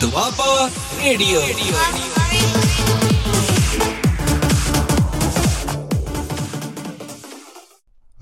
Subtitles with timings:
[0.00, 0.68] Doaba
[1.04, 1.40] radio.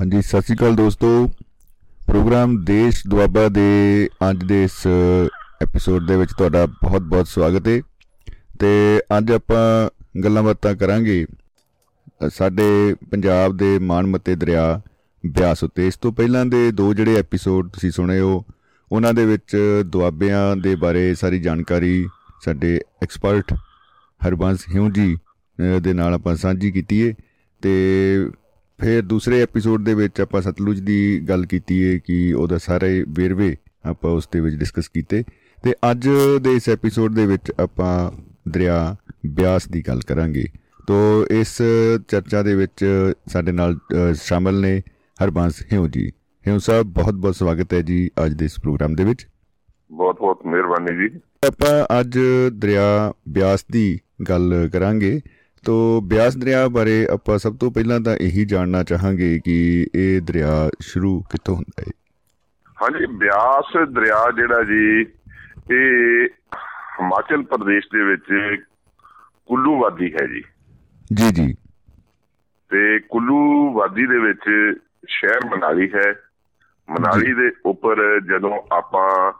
[0.00, 1.08] ਹਾਂਜੀ, ਸਤਿ ਸ਼੍ਰੀ ਅਕਾਲ ਦੋਸਤੋ।
[2.06, 4.86] ਪ੍ਰੋਗਰਾਮ ਦੇਸ਼ ਦੁਆਬਾ ਦੇ ਅੱਜ ਦੇ ਇਸ
[5.62, 7.80] ਐਪੀਸੋਡ ਦੇ ਵਿੱਚ ਤੁਹਾਡਾ ਬਹੁਤ-ਬਹੁਤ ਸਵਾਗਤ ਹੈ
[8.60, 9.64] ਤੇ ਅੱਜ ਆਪਾਂ
[10.24, 11.26] ਗੱਲਾਂ ਬਾਤਾਂ ਕਰਾਂਗੇ।
[12.26, 14.80] ਅ, ਸਾਡੇ ਪੰਜਾਬ ਦੇ ਮਾਨਮੱਤੇ ਦਰਿਆ
[15.26, 18.44] ਬਿਆਸ ਉੱਤੇ। ਇਸ ਤੋਂ ਪਹਿਲਾਂ ਦੇ ਦੋ ਜਿਹੜੇ ਐਪੀਸੋਡ ਤੁਸੀਂ ਸੁਣੇ ਹੋ
[18.92, 22.06] ਉਹਨਾਂ ਦੇ ਵਿੱਚ ਦੁਆਬਿਆਂ ਦੇ ਬਾਰੇ ਸਾਰੀ ਜਾਣਕਾਰੀ
[22.44, 23.52] ਸਾਡੇ ਐਕਸਪਰਟ
[24.26, 27.14] ਹਰਬੰਸ ਹਿਉ ਜੀ ਅ, ਦੇ ਨਾਲ ਆਪਾਂ ਸਾਂਝੀ ਕੀਤੀ ਹੈ
[27.62, 27.72] ਤੇ
[28.80, 33.56] ਫਿਰ ਦੂਸਰੇ ਐਪੀਸੋਡ ਦੇ ਵਿੱਚ ਆਪਾਂ ਸਤਲੁਜ ਦੀ ਗੱਲ ਕੀਤੀ ਹੈ ਕਿ ਉਹਦਾ ਸਾਰੇ ਵੇਰਵੇ
[33.84, 35.24] ਆਪਾਂ ਉਸ ਦੇ ਵਿੱਚ ਡਿਸਕਸ ਕੀਤੇ।
[35.64, 36.08] ਤੇ ਅੱਜ
[36.40, 38.10] ਦੇ ਇਸ ਐਪੀਸੋਡ ਦੇ ਵਿੱਚ ਆਪਾਂ
[38.50, 38.96] ਦਰਿਆ
[39.26, 40.44] ਬਿਆਸ ਦੀ ਗੱਲ ਕਰਾਂਗੇ।
[40.86, 41.56] ਤੋ ਇਸ
[42.08, 42.84] ਚਰਚਾ ਦੇ ਵਿੱਚ
[43.26, 43.76] ਸਾਡੇ ਨਾਲ
[44.14, 44.80] ਸ਼ਾਮਲ ਨੇ
[45.24, 46.10] ਹਰਬੰਸ ਹਿਉ ਜੀ।
[46.46, 49.26] ਹਿਉ ਸਾਹਿਬ ਬਹੁਤ ਬਹੁਤ ਸਵਾਗਤ ਹੈ ਜੀ ਅੱਜ ਦੇ ਇਸ ਪ੍ਰੋਗਰਾਮ ਦੇ ਵਿੱਚ।
[49.92, 52.18] ਬਹੁਤ ਬਹੁਤ ਮਿਹਰਬਾਨੀ ਜੀ। ਆਪਾਂ ਅੱਜ
[52.52, 55.20] ਦਰਿਆ ਬਿਆਸ ਦੀ ਗੱਲ ਕਰਾਂਗੇ।
[55.64, 60.70] ਤੋ ਬਿਆਸ ਦਰਿਆ ਬਾਰੇ ਆਪਾਂ ਸਭ ਤੋਂ ਪਹਿਲਾਂ ਤਾਂ ਇਹੀ ਜਾਣਨਾ ਚਾਹਾਂਗੇ ਕਿ ਇਹ ਦਰਿਆ
[60.80, 61.92] ਸ਼ੁਰੂ ਕਿੱਥੋਂ ਹੁੰਦਾ ਹੈ?
[62.82, 65.00] ਹਾਂਜੀ ਬਿਆਸ ਦਰਿਆ ਜਿਹੜਾ ਜੀ
[65.74, 66.28] ਇਹ
[67.00, 68.24] ਹਿਮਾਚਲ ਪ੍ਰਦੇਸ਼ ਦੇ ਵਿੱਚ
[69.48, 70.42] ਕੁੱਲੂ ਵਾਦੀ ਹੈ ਜੀ।
[71.14, 71.54] ਜੀ ਜੀ।
[72.68, 74.74] ਤੇ ਕੁੱਲੂ ਵਾਦੀ ਦੇ ਵਿੱਚ
[75.08, 76.14] ਸ਼ਹਿਰ ਮਨਾਲੀ ਹੈ।
[76.90, 79.32] ਮਨਾਲੀ ਦੇ ਉੱਪਰ ਜਦੋਂ ਆਪਾਂ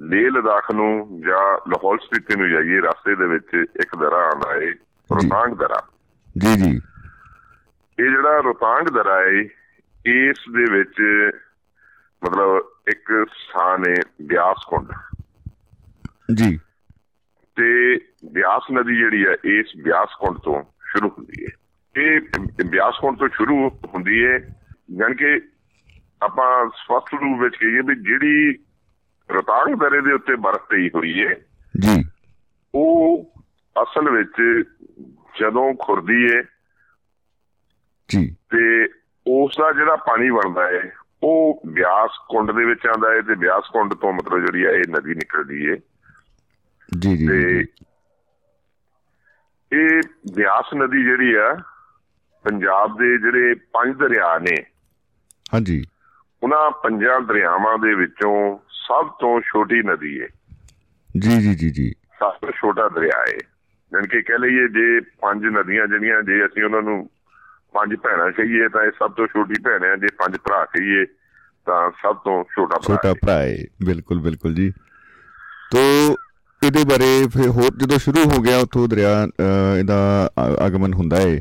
[0.00, 4.70] ਲੇਹ ਲਦਾਖ ਨੂੰ ਜਾਂ ਲਾਹੌਲ ਸਪੀਤੀ ਨੂੰ ਜਾਈਏ ਰਸਤੇ ਦੇ ਵਿੱਚ ਇੱਕ ਦਰਾ ਆਉਂਦਾ ਹੈ
[5.12, 5.88] ਰੋਹਤਾਂਗ ਦਰਾ।
[6.38, 6.80] ਜੀ ਜੀ।
[7.98, 9.48] ਇਹ ਜਿਹੜਾ ਰੋਹਤਾਂਗ ਦਰਾ ਹੈ
[10.06, 11.30] ਇਸ ਦੇ ਵਿੱਚ
[12.24, 14.88] ਮਤਲਬ ਇੱਕ ਸਥਾਨ ਹੈ ਬਿਆਸ ਕੁੰਡ।
[16.34, 16.60] ਜੀ।
[17.56, 21.68] ਤੇ ਬਿਆਸ ਨਦੀ ਜਿਹੜੀ ਹੈ ਇਸ ਬਿਆਸ ਕੁੰਡ ਤੋਂ ਸ਼ੁਰੂ ਹੁੰਦੀ ਹੈ।
[22.02, 22.20] ਇਹ
[22.66, 24.38] ਬਿਆਸ ਕੁੰਡ ਤੋਂ ਸ਼ੁਰੂ ਹੁੰਦੀ ਹੈ
[24.96, 25.40] ਜਾਣੀ ਕਿ
[26.22, 28.52] ਆਪਾਂ ਸਪਸ਼ਟ ਰੂਪ ਵਿੱਚ ਕਹੀਏ ਵੀ ਜਿਹੜੀ
[29.30, 31.34] ਰੋਹਤਾਂਗ ਦਰੇ ਦੇ ਉੱਤੇ ਬਰਫ਼ ਪਈ ਹੋਈ ਹੈ
[31.80, 32.04] ਜੀ।
[32.74, 33.32] ਉਹ
[33.82, 34.68] ਅਸਲ ਵਿੱਚ
[35.40, 36.42] ਜਦੋਂ ਖੁਰਦੀ ਹੈ
[38.08, 38.88] ਜੀ। ਤੇ
[39.26, 40.92] ਉਸ ਦਾ ਜਿਹੜਾ ਪਾਣੀ ਬਣਦਾ ਹੈ
[41.22, 44.84] ਉਹ ਬਿਆਸ ਕੁੰਡ ਦੇ ਵਿੱਚ ਆਉਂਦਾ ਹੈ ਤੇ ਬਿਆਸ ਕੁੰਡ ਤੋਂ ਮਤਲਬ ਜਿਹੜੀ ਹੈ ਇਹ
[44.90, 45.76] ਨਦੀ ਨਿਕਲਦੀ ਹੈ।
[46.98, 47.64] ਜੀ ਜੀ ਤੇ
[49.72, 50.00] ਇਹ
[50.34, 51.52] ਬਿਆਸ ਨਦੀ ਜਿਹੜੀ ਆ
[52.44, 54.54] ਪੰਜਾਬ ਦੇ ਜਿਹੜੇ ਪੰਜ ਦਰਿਆ ਨੇ
[55.54, 55.84] ਹਾਂਜੀ।
[56.42, 58.58] ਉਹਨਾਂ ਪੰਜਾਂ ਦਰਿਆਵਾਂ ਦੇ ਵਿੱਚੋਂ
[58.88, 60.26] ਸਭ ਤੋਂ ਛੋਟੀ ਨਦੀ ਹੈ
[61.16, 63.38] ਜੀ ਜੀ ਜੀ ਜੀ। ਸਭ ਤੋਂ ਛੋਟਾ ਦਰਿਆ ਹੈ
[63.92, 67.10] ਜਾਣੀ ਕਿ ਕਹਿ ਲਈਏ ਜੇ ਪੰਜ ਨਦੀਆਂ ਜਿਹੜੀਆਂ ਜੇ ਅਸੀਂ ਉਹਨਾਂ ਨੂੰ
[67.72, 71.04] ਪੰਜ ਭੈਣਾਂ ਕਹੀਏ ਤਾਂ ਇਹ ਸਭ ਤੋਂ ਛੋਟੀ ਭੈਣ ਹੈ। ਜੇ ਪੰਜ ਭਰਾ ਕਹੀਏ
[71.66, 74.70] ਤਾਂ ਸਭ ਤੋਂ ਛੋਟਾ ਭਰਾ ਛੋਟਾ ਭਰਾ ਹੈ ਬਿਲਕੁਲ ਬਿਲਕੁਲ ਜੀ।
[75.72, 75.80] ਤੋ
[76.68, 79.28] ਇਹਦੇ ਬਾਰੇ ਫਿਰ ਹੋਰ ਜਦੋਂ ਸ਼ੁਰੂ ਹੋ ਗਿਆ ਉਥੋਂ ਦਰਿਆ
[79.78, 81.40] ਇਹਦਾ ਆਗਮਨ ਹੁੰਦਾ ਹੈ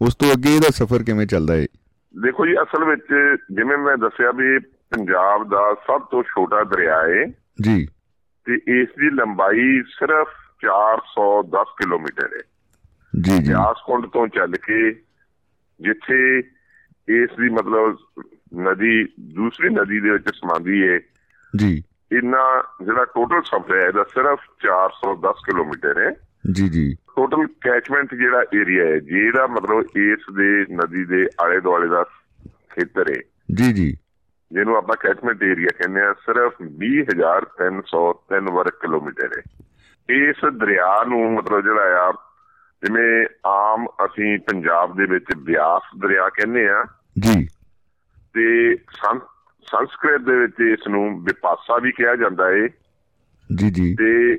[0.00, 1.66] ਉਸ ਤੋਂ ਅੱਗੇ ਇਹਦਾ ਸਫ਼ਰ ਕਿਵੇਂ ਚੱਲਦਾ ਹੈ
[2.14, 3.06] ਦੇਖੋ ਜੀ ਅਸਲ ਵਿੱਚ
[3.52, 7.24] ਜਿਵੇਂ ਮੈਂ ਦੱਸਿਆ ਵੀ ਪੰਜਾਬ ਦਾ ਸਭ ਤੋਂ ਛੋਟਾ ਦਰਿਆ ਹੈ
[7.62, 7.86] ਜੀ।
[8.46, 10.28] ਤੇ ਇਸ ਦੀ ਲੰਬਾਈ ਸਿਰਫ
[10.66, 12.42] 410 ਕਿਲੋਮੀਟਰ ਹੈ
[13.20, 14.92] ਜੀ ਜੀ। ਬਿਆਸ ਕੁੰਡ ਤੋਂ ਚੱਲ ਕੇ
[15.80, 16.38] ਜਿੱਥੇ
[17.08, 17.96] ਇਸ ਦੀ ਮਤਲਬ
[18.60, 20.98] ਨਦੀ ਦੂਸਰੀ ਨਦੀ ਦੇ ਵਿੱਚ ਸਮਾਂਦੀ ਹੈ
[21.56, 21.82] ਜੀ।
[22.12, 26.10] ਇੰਨਾ ਜਿਹੜਾ ਟੋਟਲ ਸਫ਼ਰ ਹੈ ਇਹਦਾ ਸਿਰਫ 410 ਕਿਲੋਮੀਟਰ ਹੈ।
[26.52, 31.88] ਜੀ ਜੀ। ਟੋਟਲ ਕੈਚਮੈਂਟ ਜਿਹੜਾ ਏਰੀਆ ਹੈ ਜਿਹੜਾ ਮਤਲਬ ਇਸ ਦੇ ਨਦੀ ਦੇ ਆਲੇ ਦੁਆਲੇ
[31.88, 32.04] ਦਾ
[32.48, 33.22] ਖੇਤਰ ਹੈ।
[33.54, 33.96] ਜੀ ਜੀ।
[34.52, 39.42] ਜਿਹਨੂੰ ਆਪਾਂ ਕੈਚਮੈਂਟ ਏਰੀਆ ਕਹਿੰਦੇ ਆ ਸਿਰਫ 20303 ਵਰਗ ਕਿਲੋਮੀਟਰ ਹੈ।
[40.10, 42.12] ਇਸ ਦਰਿਆ ਨੂੰ ਮਤਲਬ ਜਿਹੜਾ ਆ
[42.84, 46.84] ਜਿਵੇਂ ਆਮ ਅਸੀਂ ਪੰਜਾਬ ਦੇ ਵਿੱਚ ਬਿਆਸ ਦਰਿਆ ਕਹਿੰਦੇ ਆ
[47.18, 47.48] ਜੀ।
[48.34, 49.35] ਤੇ ਸੰ-
[49.66, 52.68] ਸੰਸਕ੍ਰਿਤ ਦੇ ਵਿੱਚ ਇਸ ਨੂੰ ਵਿਪਾਸਾ ਵੀ ਕਿਹਾ ਜਾਂਦਾ ਹੈ
[53.56, 54.38] ਜੀ ਜੀ। ਤੇ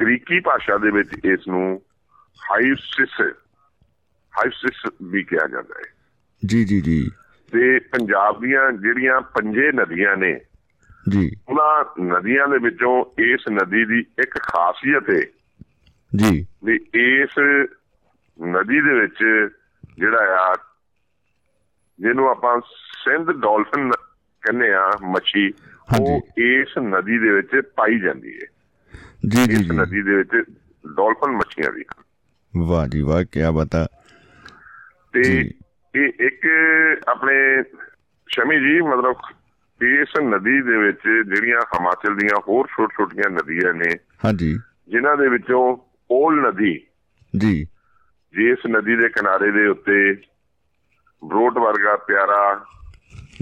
[0.00, 1.82] ਗ੍ਰੀਕੀ ਭਾਸ਼ਾ ਦੇ ਵਿੱਚ ਇਸ ਨੂੰ
[2.50, 3.20] ਹਾਈਸਿਸ
[4.38, 5.92] ਹਾਈਸਿਸ ਵੀ ਕਿਹਾ ਜਾਂਦਾ ਹੈ
[6.46, 7.10] ਜੀ ਜੀ ਜੀ।
[7.52, 10.40] ਤੇ ਪੰਜਾਬ ਦੀਆਂ ਜਿਹੜੀਆਂ ਪੰਜੇ ਨਦੀਆਂ ਨੇ
[11.08, 15.26] ਜੀ। ਉਹਨਾਂ ਨਦੀਆਂ ਦੇ ਵਿੱਚੋਂ ਇਸ ਨਦੀ ਦੀ ਇੱਕ ਖਾਸੀਅਤ ਹੈ
[16.16, 17.38] ਜੀ। ਵੀ ਇਸ
[18.42, 19.48] ਨਦੀ ਦੇ ਵਿੱਚ
[19.96, 20.54] ਜਿਹੜਾ ਆ
[22.00, 22.60] ਜਿਹਨੂੰ ਆਪਾਂ
[23.04, 23.90] ਸਿੰਧ ਡਾਲਫਿਨ
[24.42, 25.52] ਕਹਿੰਦੇ ਆ ਮੱਛੀ
[26.00, 28.46] ਉਹ ਇਸ ਨਦੀ ਦੇ ਵਿੱਚ ਪਾਈ ਜਾਂਦੀ ਹੈ
[29.28, 30.30] ਜੀ ਜੀ ਇਸ ਨਦੀ ਦੇ ਵਿੱਚ
[30.86, 31.84] ਡਾਲਫਿਨ ਮੱਛੀਆਂ ਵੀ
[32.54, 33.86] ਵਾਹ ਜੀ ਵਾਹ ਕੀ ਬਤਾ
[35.12, 35.50] ਤੇ।
[35.94, 36.46] ਇਹ ਇੱਕ
[37.08, 37.62] ਆਪਣੇ
[38.28, 39.16] ਸ਼ਮੀ ਜੀ ਮਤਲਬ
[39.80, 43.94] ਇਸ ਨਦੀ ਦੇ ਵਿੱਚ ਜਿਹੜੀਆਂ ਹਿਮਾਚਲ ਦੀਆਂ ਹੋਰ ਛੋਟ ਛੋਟੀਆਂ ਨਦੀਆਂ ਨੇ
[44.24, 44.58] ਹਾਂਜੀ।
[44.88, 45.76] ਜਿਨ੍ਹਾਂ ਦੇ ਵਿੱਚੋਂ
[46.10, 46.86] ਓਲ ਨਦੀ
[47.36, 47.64] ਜੀ।
[48.34, 50.12] ਜਿਸ ਨਦੀ ਦੇ ਕਿਨਾਰੇ ਦੇ ਉੱਤੇ
[51.24, 52.64] ਬਰੋਟ ਵਰਗਾ ਪਿਆਰਾ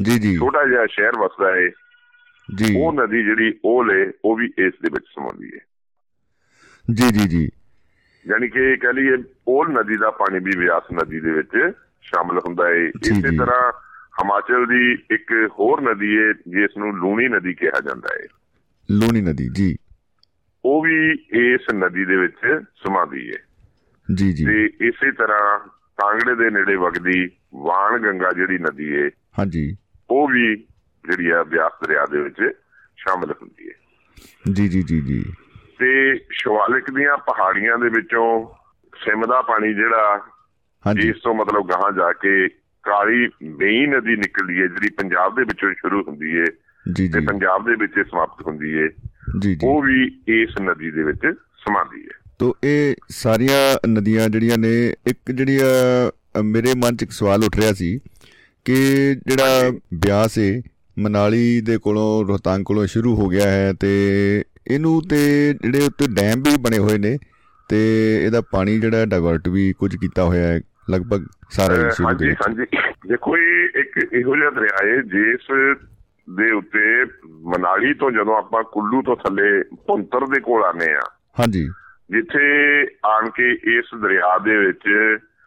[0.03, 1.69] ਜੀ ਜੀ। ਛੋਟਾ ਜਿਹਾ ਸ਼ਹਿਰ ਵਸਦਾ ਹੈ
[2.55, 5.59] ਜੀ। ਉਹ ਨਦੀ ਜਿਹੜੀ ਓਲ ਹੈ ਉਹ ਵੀ ਇਸ ਦੇ ਵਿੱਚ ਸਮਾਉਂਦੀ ਹੈ
[6.95, 7.49] ਜੀ ਜੀ ਜੀ।
[8.29, 9.17] ਯਾਨੀ ਕਿ ਕਹਿ ਲਈਏ
[9.49, 11.73] ਉਹ ਨਦੀ ਦਾ ਪਾਣੀ ਵੀ ਬਿਆਸ ਨਦੀ ਦੇ ਵਿੱਚ
[12.03, 13.73] ਸ਼ਾਮਲ ਹੁੰਦਾ ਹੈ ਜੀ, ਇਸੇ। ਤਰ੍ਹਾਂ
[14.23, 18.27] ਹਿਮਾਚਲ ਦੀ ਇੱਕ ਹੋਰ ਨਦੀ ਹੈ ਜਿਸ ਨੂੰ ਲੂਣੀ ਨਦੀ ਕਿਹਾ ਜਾਂਦਾ ਹੈ
[18.91, 19.77] ਲੂਣੀ ਨਦੀ ਜੀ।
[20.65, 23.39] ਉਹ ਵੀ ਇਸ ਨਦੀ ਦੇ ਵਿੱਚ ਸਮਾਦੀ ਹੈ
[24.15, 29.77] ਜੀ ਜੀ। ਤੇ ਇਸੇ ਤਰ੍ਹਾਂ ਕਾਂਗੜੇ ਦੇ ਨੇੜੇ ਵਗਦੀ ਵਾਣ ਗੰਗਾ ਜਿਹੜੀ ਨਦੀ ਹੈ ਹਾਂਜੀ।
[30.10, 30.56] ਉਹ ਵੀ
[31.10, 32.37] ਜਿਹੜੀ ਆ ਬਿਆਸ ਦਰਿਆ ਦੇ ਵਿੱਚ
[32.96, 33.75] ਸ਼ਾਮਲ ਹੁੰਦੀ ਹੈ।
[34.52, 35.25] ਜੀ ਜੀ ਜੀ ਜੀ।
[35.78, 38.46] ਤੇ ਸ਼ਿਵਾਲਿਕ ਦੀਆਂ ਪਹਾੜੀਆਂ ਦੇ ਵਿੱਚੋਂ
[39.05, 40.22] ਸਿਮਦਾ ਪਾਣੀ ਜਿਹੜਾ
[40.87, 42.49] ਹਾਂਜੀ। ਇਸ ਤੋਂ ਮਤਲਬ ਗਾਹਾਂ ਜਾ ਕੇ
[42.82, 46.44] ਕਾਲੀ ਬੇਈ ਨਦੀ ਨਿਕਲਦੀ ਹੈ ਜਿਹੜੀ ਪੰਜਾਬ ਦੇ ਵਿੱਚੋਂ ਸ਼ੁਰੂ ਹੁੰਦੀ ਹੈ
[46.93, 48.88] ਜੀ ਜੀ। ਪੰਜਾਬ ਦੇ ਵਿੱਚ ਸਮਾਪਤ ਹੁੰਦੀ ਹੈ।
[49.38, 54.58] ਜੀ ਜੀ। ਉਹ ਵੀ ਇਸ ਨਦੀ ਦੇ ਵਿੱਚ ਸਮਾਦੀ ਹੈ। ਤੋ ਇਹ ਸਾਰੀਆਂ ਨਦੀਆਂ ਜਿਹੜੀਆਂ
[54.58, 55.58] ਨੇ ਇੱਕ ਜਿਹੜੀ
[56.44, 58.00] ਮੇਰੇ ਮਨ 'ਚ ਇੱਕ ਸਵਾਲ ਉੱਠ ਰਿਹਾ ਸੀ
[58.69, 60.62] ਕਿ ਜਿਹੜਾ ਬਿਆਸ ਏ
[60.99, 63.91] ਮਨਾਲੀ ਦੇ ਕੋਲੋਂ ਰੋਹਤਾਂਗ ਕੋਲੋਂ ਸ਼ੁਰੂ ਹੋ ਗਿਆ ਹੈ ਤੇ
[64.67, 65.19] ਇਹਨੂੰ ਤੇ
[65.62, 67.19] ਜਿਹੜੇ ਉੱਤੇ ਡੈਮ ਵੀ ਬਣੇ ਹੋਏ ਨੇ
[67.69, 67.79] ਤੇ
[68.25, 70.61] ਇਹਦਾ ਪਾਣੀ ਜਿਹੜਾ ਡਾਇਵਰਟ ਵੀ ਕੁਝ ਕੀਤਾ ਹੋਇਆ ਹੈ
[70.91, 72.65] ਲਗਭਗ ਸਾਰਾ ਸ਼ੁਰੂ ਦੇ ਵਿੱਚ। ਹਾਂਜੀ।
[73.09, 75.50] ਦੇਖੋ ਇਹ ਇੱਕ ਇਹੋ ਜਿਹਾ ਦਰਿਆ ਹੈ ਜਿਸ
[76.37, 81.00] ਦੇ ਉੱਤੇ ਮਨਾਲੀ ਤੋਂ ਜਦੋਂ ਆਪਾਂ ਕੁੱਲੂ ਤੋਂ ਥੱਲੇ ਭੁੰਤਰ ਦੇ ਕੋਲ ਆਨੇ ਆ
[81.41, 81.65] ਹਾਂਜੀ।
[82.11, 84.82] ਜਿੱਥੇ ਆਣ ਕੇ ਇਸ ਦਰਿਆ ਦੇ ਵਿੱਚ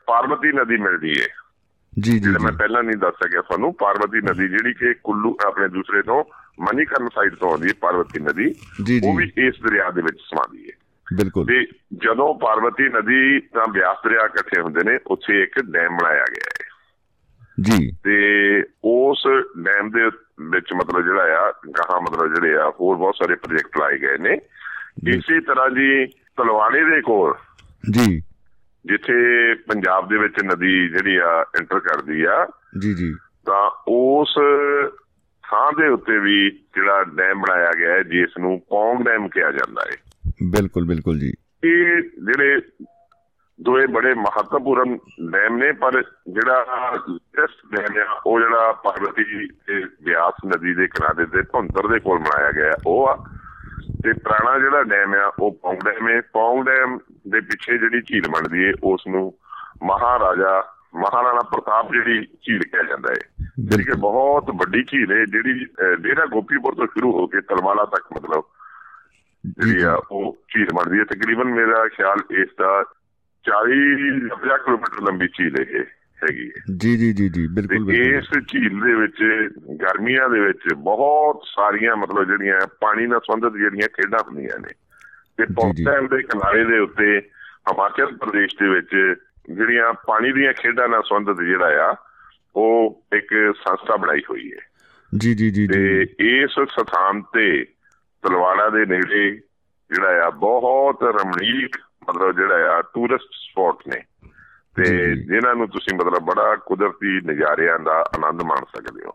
[0.08, 1.41] ਪਾਰਵਤੀ ਨਦੀ ਮਿਲਦੀ ਹੈ।
[2.00, 6.02] ਜੀ ਜੀ ਮੈਂ ਪਹਿਲਾਂ ਨਹੀਂ ਦੱਸ ਸਕਿਆ ਤੁਹਾਨੂੰ ਪਾਰਵਤੀ ਨਦੀ ਜਿਹੜੀ ਕਿ ਕੁੱਲੂ ਆਪਣੇ ਦੂਸਰੇ
[6.02, 6.24] ਤੋਂ
[6.60, 8.56] ਮਨੀਕਰਨ ਸਾਈਡ ਤੋਂ ਆਉਂਦੀ ਹੈ ਪਾਰਵਤੀ ਨਦੀ
[9.08, 10.78] ਉਹ ਵੀ ਇਸ ਦਰਿਆ ਦੇ ਵਿੱਚ ਸਮਾਦੀ ਹੈ।
[11.18, 16.26] ਬਿਲਕੁਲ। ਤੇ ਜਦੋਂ ਪਾਰਵਤੀ ਨਦੀ ਤਾਂ ਬਿਆਸ ਦਰਿਆ ਇਕੱਠੇ ਹੁੰਦੇ ਨੇ ਉੱਥੇ ਇੱਕ ਡੈਮ ਬਣਾਇਆ
[16.36, 16.66] ਗਿਆ ਹੈ।
[17.62, 19.28] ਜੀ। ਤੇ ਉਸ
[19.62, 20.06] ਡੈਮ ਦੇ
[20.42, 24.34] ਵਿੱਚ ਮਤਲਬ ਜਿਹੜਾ ਆ ਗਾਹਾਂ ਮਤਲਬ ਜਿਹੜੇ ਆ ਹੋਰ ਬਹੁਤ ਸਾਰੇ ਪ੍ਰੋਜੈਕਟ ਲਾਏ ਗਏ ਨੇ।
[25.14, 27.34] ਇਸੇ ਤਰ੍ਹਾਂ ਜੀ ਤਲਵਾੜੇ ਦੇ ਕੋਲ
[27.92, 28.22] ਜੀ।
[28.86, 32.48] ਜਿੱਥੇ ਪੰਜਾਬ ਦੇ ਵਿੱਚ ਨਦੀ ਜਿਹੜੀ ਆ ਐਂਟਰ ਕਰਦੀ ਆ
[32.80, 33.14] ਜੀ ਜੀ।
[33.46, 34.34] ਤਾਂ ਉਸ
[35.44, 39.82] ਥਾਂ ਦੇ ਉੱਤੇ ਵੀ ਜਿਹੜਾ ਡੈਮ ਬਣਾਇਆ ਗਿਆ ਹੈ ਜਿਸ ਨੂੰ ਪੌਂਗ ਡੈਮ ਕਿਹਾ ਜਾਂਦਾ
[39.92, 39.96] ਹੈ।
[40.52, 41.34] ਬਿਲਕੁਲ ਬਿਲਕੁਲ ਜੀ।
[41.64, 42.60] ਇਹ ਜਿਹੜੇ
[43.62, 44.98] ਦੋਏ ਬੜੇ ਮਹੱਤਵਪੂਰਨ
[45.32, 46.66] ਡੈਮ ਨੇ ਪਰ ਜਿਹੜਾ
[47.44, 52.20] ਇਸ ਡੈਮ ਆ ਉਹ ਜਿਹੜਾ ਪਾਰਵਤੀ ਤੇ ਬਿਆਸ ਨਦੀ ਦੇ ਕਿਨਾਰੇ ਤੇ ਭੁੰਤਰ ਦੇ ਕੋਲ
[52.20, 53.16] ਬਣਾਇਆ ਗਿਆ ਉਹ ਆ।
[54.04, 58.30] ਤੇ ਪੁਰਾਣਾ ਜਿਹੜਾ ਡੈਮ ਆ ਉਹ ਪੌਂਗ ਡੈਮ ਹੈ ਪੌਂਗ ਡੈਮ ਦੇ ਪਿੱਛੇ ਜਿਹੜੀ ਝੀਲ
[58.30, 59.34] ਬਣਦੀ ਹੈ ਉਸ ਨੂੰ
[59.84, 60.62] ਮਹਾਰਾਜਾ
[60.96, 65.66] ਮਹਾਰਾਣਾ ਪ੍ਰਤਾਪ ਜਿਹੜੀ ਝੀਲ ਕਿਹਾ ਜਾਂਦਾ ਹੈ ਜਿਹੜੀ ਕਿ ਬਹੁਤ ਵੱਡੀ ਝੀਲ ਹੈ ਜਿਹੜੀ
[66.02, 68.44] ਡੇਰਾ ਗੋਪੀਪੁਰ ਤੋਂ ਸ਼ੁਰੂ ਹੋ ਕੇ ਤਲਵਾਲਾ ਤੱਕ ਮਤਲਬ
[69.44, 72.84] ਜਿਹੜੀ ਆ ਉਹ ਝੀਲ ਬਣਦੀ ਹੈ ਤਕਰੀਬਨ ਮੇਰਾ ਖਿਆਲ ਇਸ ਦਾ
[73.46, 73.80] 40
[74.36, 75.74] 50 ਕਿਲੋਮੀਟਰ ਲੰਬੀ ਝੀਲ ਇਹ
[76.20, 79.24] ਹੈਗੀ ਹੈ ਜੀ ਜੀ ਜੀ ਜੀ ਬਿਲਕੁਲ। ਇਸ ਝੀਲ ਦੇ ਵਿੱਚ
[79.82, 84.74] ਗਰਮੀਆਂ ਦੇ ਵਿੱਚ ਬਹੁਤ ਸਾਰੀਆਂ ਮਤਲਬ ਜਿਹੜੀਆਂ ਪਾਣੀ ਨਾਲ ਸੰਬੰਧਿਤ ਜਿਹੜੀਆਂ ਖੇਡਾਂ ਹੁੰਦੀਆਂ ਨੇ
[85.46, 87.22] ਤੇ ਜੀ। ਪੌਂਟੈਨ ਦੇ ਕਿਨਾਰੇ ਦੇ ਉੱਤੇ
[87.70, 89.20] ਹਿਮਾਚਲ ਪ੍ਰਦੇਸ਼ ਦੇ ਵਿੱਚ
[89.56, 91.96] ਜਿਹੜੀਆਂ ਪਾਣੀ ਦੀਆਂ ਖੇਡਾਂ ਨਾਲ ਸੰਬੰਧਿਤ ਜਿਹੜਾ ਆ
[92.56, 94.60] ਉਹ ਇੱਕ ਸੰਸਥਾ ਬਣਾਈ ਹੋਈ ਹੈ।
[95.18, 97.66] ਜੀ ਜੀ ਜੀ ਤੇ ਇਸ ਸਥਾਨ ਤੇ
[98.22, 99.32] ਤਲਵਾੜਾ ਦੇ ਨੇੜੇ
[99.90, 101.78] ਜਿਹੜਾ ਆ ਬਹੁਤ ਰਮਣੀਕ
[102.10, 104.02] ਮਤਲਬ ਜਿਹੜਾ ਆ ਟੂਰਿਸਟ ਸਪੌਟ ਨੇ।
[104.76, 109.12] ਤੇ। ਜਿਨ੍ਹਾਂ ਨੂੰ ਤੁਸੀਂ ਮਤਲਬ ਬੜਾ ਕੁਦਰਤੀ ਨਜ਼ਾਰਿਆਂ ਦਾ ਆਨੰਦ ਮਾਣ ਸਕਦੇ ਹੋ।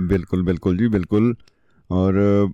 [0.00, 1.34] ਬਿਲਕੁਲ ਬਿਲਕੁਲ ਜੀ ਬਿਲਕੁਲ।
[1.92, 2.12] ਔਰ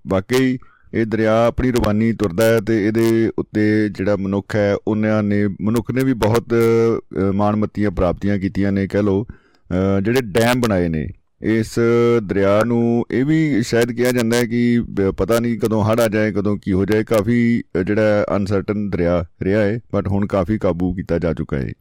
[0.09, 0.59] ਵਾਕਈ
[0.95, 5.91] ਇਹ ਦਰਿਆ ਆਪਣੀ ਰਵਾਨੀ ਤੁਰਦਾ ਹੈ ਤੇ ਇਹਦੇ ਉੱਤੇ ਜਿਹੜਾ ਮਨੁੱਖ ਹੈ ਉਹਨਾਂ ਨੇ ਮਨੁੱਖ
[5.91, 11.07] ਨੇ ਵੀ ਬਹੁਤ ਅ, ਮਾਣਮੱਤੀਆਂ ਪ੍ਰਾਪਤੀਆਂ ਕੀਤੀਆਂ ਨੇ ਕਹਿ ਲਓ ਅ, ਜਿਹੜੇ ਡੈਮ ਬਣਾਏ ਨੇ।
[11.41, 11.75] ਇਸ
[12.23, 14.61] ਦਰਿਆ ਨੂੰ ਇਹ ਵੀ ਸ਼ਾਇਦ ਕਿਹਾ ਜਾਂਦਾ ਹੈ ਕਿ
[14.91, 17.39] ਬ- ਪਤਾ ਨਹੀਂ ਕਦੋਂ ਹੜ੍ਹ ਆ ਜਾਏ ਕਦੋਂ ਕੀ ਹੋ ਜਾਏ ਕਾਫੀ
[17.79, 21.73] ਅ, ਜਿਹੜਾ ਅਨਸਰਟਨ ਦਰਿਆ ਰਿਹਾ ਹੈ ਬਟ ਹੁਣ ਕਾਫੀ ਕਾਬੂ ਕੀਤਾ ਜਾ ਚੁੱਕਾ ਹੈ।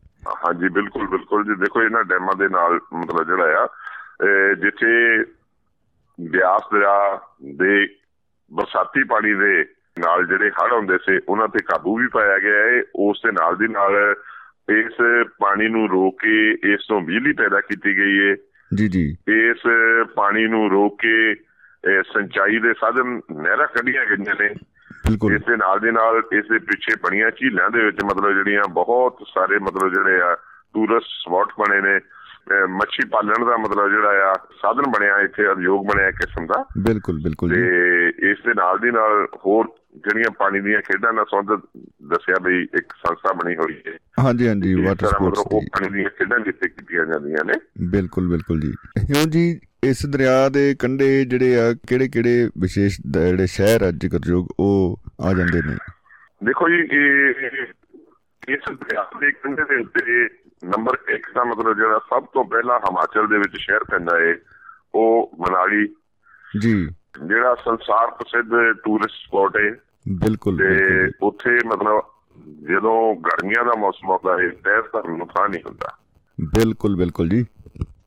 [0.45, 5.23] ਹਾਂਜੀ ਬਿਲਕੁਲ ਬਿਲਕੁਲ ਜੀ। ਦੇਖੋ ਇਹਨਾਂ ਡੈਮਾਂ ਦੇ ਨਾਲ ਮਤਲਬ ਜਿਹੜਾ ਆ ਅਹ ਜਿੱਥੇ
[6.19, 7.19] ਬਿਆਸ ਦਰਿਆ
[7.55, 7.85] ਦੇ
[8.53, 9.65] ਬਰਸਾਤੀ ਪਾਣੀ ਦੇ
[9.99, 13.57] ਨਾਲ ਜਿਹੜੇ ਹੜ੍ਹ ਹੁੰਦੇ ਸੀ ਉਹਨਾਂ ਤੇ ਕਾਬੂ ਵੀ ਪਾਇਆ ਗਿਆ ਹੈ। ਉਸ ਦੇ ਨਾਲ
[13.57, 14.15] ਦੀ ਨਾਲ
[14.69, 18.35] ਇਸ ਪਾਣੀ ਨੂੰ ਰੋਕ ਕੇ ਇਸ ਤੋਂ ਬਿਜਲੀ ਪੈਦਾ ਕੀਤੀ ਗਈ ਹੈ।
[18.75, 19.57] ਜੀ ਜੀ। ਇਸ
[20.15, 21.35] ਪਾਣੀ ਨੂੰ ਰੋਕ ਕੇ
[22.01, 24.49] ਸਿੰਚਾਈ ਦੇ ਸਾਧਨ ਨਹਿਰਾਂ ਕੱਢੀਆਂ ਗਈਆਂ ਨੇ।
[25.09, 28.63] ਬਿਲਕੁਲ। ਇਸ ਦੇ ਨਾਲ ਦੇ ਨਾਲ ਇਸ ਦੇ ਪਿੱਛੇ ਬਣੀਆਂ ਝੀਲਾਂ ਦੇ ਵਿੱਚ ਮਤਲਬ ਜਿਹੜੀਆਂ
[28.69, 30.35] ਬਹੁਤ ਸਾਰੇ ਮਤਲਬ ਜਿਹੜੇ ਆ
[30.73, 31.99] ਟੂਰਿਸਟ ਸਪੌਟ ਬਣੇ ਨੇ।
[32.51, 37.21] ਮੱਛੀ ਪਾਲਣ ਦਾ ਮਤਲਬ ਜਿਹੜਾ ਆ ਸਾਧਨ ਬਣਿਆ ਇੱਥੇ ਉਦਯੋਗ ਬਣਿਆ ਇੱਕ ਕਿਸਮ ਦਾ। ਬਿਲਕੁਲ
[37.23, 37.61] ਬਿਲਕੁਲ ਤੇ
[38.31, 42.93] ਇਸ ਦੇ ਨਾਲ ਦੀ ਨਾਲ ਹੋਰ ਜਿਹੜੀਆਂ ਪਾਣੀ ਦੀਆਂ ਖੇਡਾਂ ਨਾਲ ਸੰਬੰਧਿਤ ਦੱਸਿਆ ਬਈ ਇੱਕ
[42.93, 43.91] ਸੰਸਥਾ ਬਣੀ ਹੋਈ ਹੈ।
[44.23, 47.53] ਹਾਂਜੀ ਹਾਂਜੀ ਵਾਟਰ ਸਪੋਰਟਸ ਉਹ ਦੀ। ਪਾਣੀ ਦੀਆਂ ਖੇਡਾਂ ਜਿੱਥੇ ਕੀਤੀਆਂ ਜਾਂਦੀਆਂ ਨੇ।
[47.89, 53.47] ਬਿਲਕੁਲ ਬਿਲਕੁਲ ਜੀ। ਹੁਣ ਜੀ ਇਸ ਦਰਿਆ ਦੇ ਕੰਢੇ ਜਿਹੜੇ ਆ ਕਿਹੜੇ ਕਿਹੜੇ ਵਿਸ਼ੇਸ਼ ਜਿਹੜੇ
[53.47, 55.75] ਸ਼ਹਿਰ ਆ ਜ਼ਿਕਰਯੋਗ ਉਹ ਆ ਜਾਂਦੇ ਨੇ?
[56.43, 57.29] ਦੇਖੋ ਜੀ ਇਹ
[58.49, 60.25] ਇਸ ਦਰਿਆ ਦੇ ਕੰਢੇ ਦੇ ਉੱਤੇ
[60.63, 64.35] ਨੰਬਰ 1 ਦਾ ਮਤਲਬ ਜਿਹੜਾ ਸਭ ਤੋਂ ਪਹਿਲਾਂ ਹਿਮਾਚਲ ਦੇ ਵਿੱਚ ਸ਼ਹਿਰ ਪੈਂਦਾ ਹੈ
[64.95, 65.95] ਉਹ ਮਨਾਲੀ।
[66.59, 66.87] ਜੀ।
[67.27, 68.49] ਜਿਹੜਾ ਸੰਸਾਰ ਪ੍ਰਸਿੱਧ
[68.83, 69.71] ਟੂਰਿਸਟ ਸਪੌਟ ਹੈ
[70.09, 70.85] ਬਿਲਕੁਲ ਤੇ
[71.21, 72.01] ਉੱਥੇ ਮਤਲਬ
[72.69, 75.97] ਜਦੋਂ ਗਰਮੀਆਂ ਦਾ ਮੌਸਮ ਆਉਂਦਾ ਹੈ ਤੈਰ ਧਰਨ ਨੂੰ ਥਾਂ ਨਹੀਂ ਹੁੰਦਾ।
[76.41, 77.45] ਬਿਲਕੁਲ ਬਿਲਕੁਲ ਜੀ।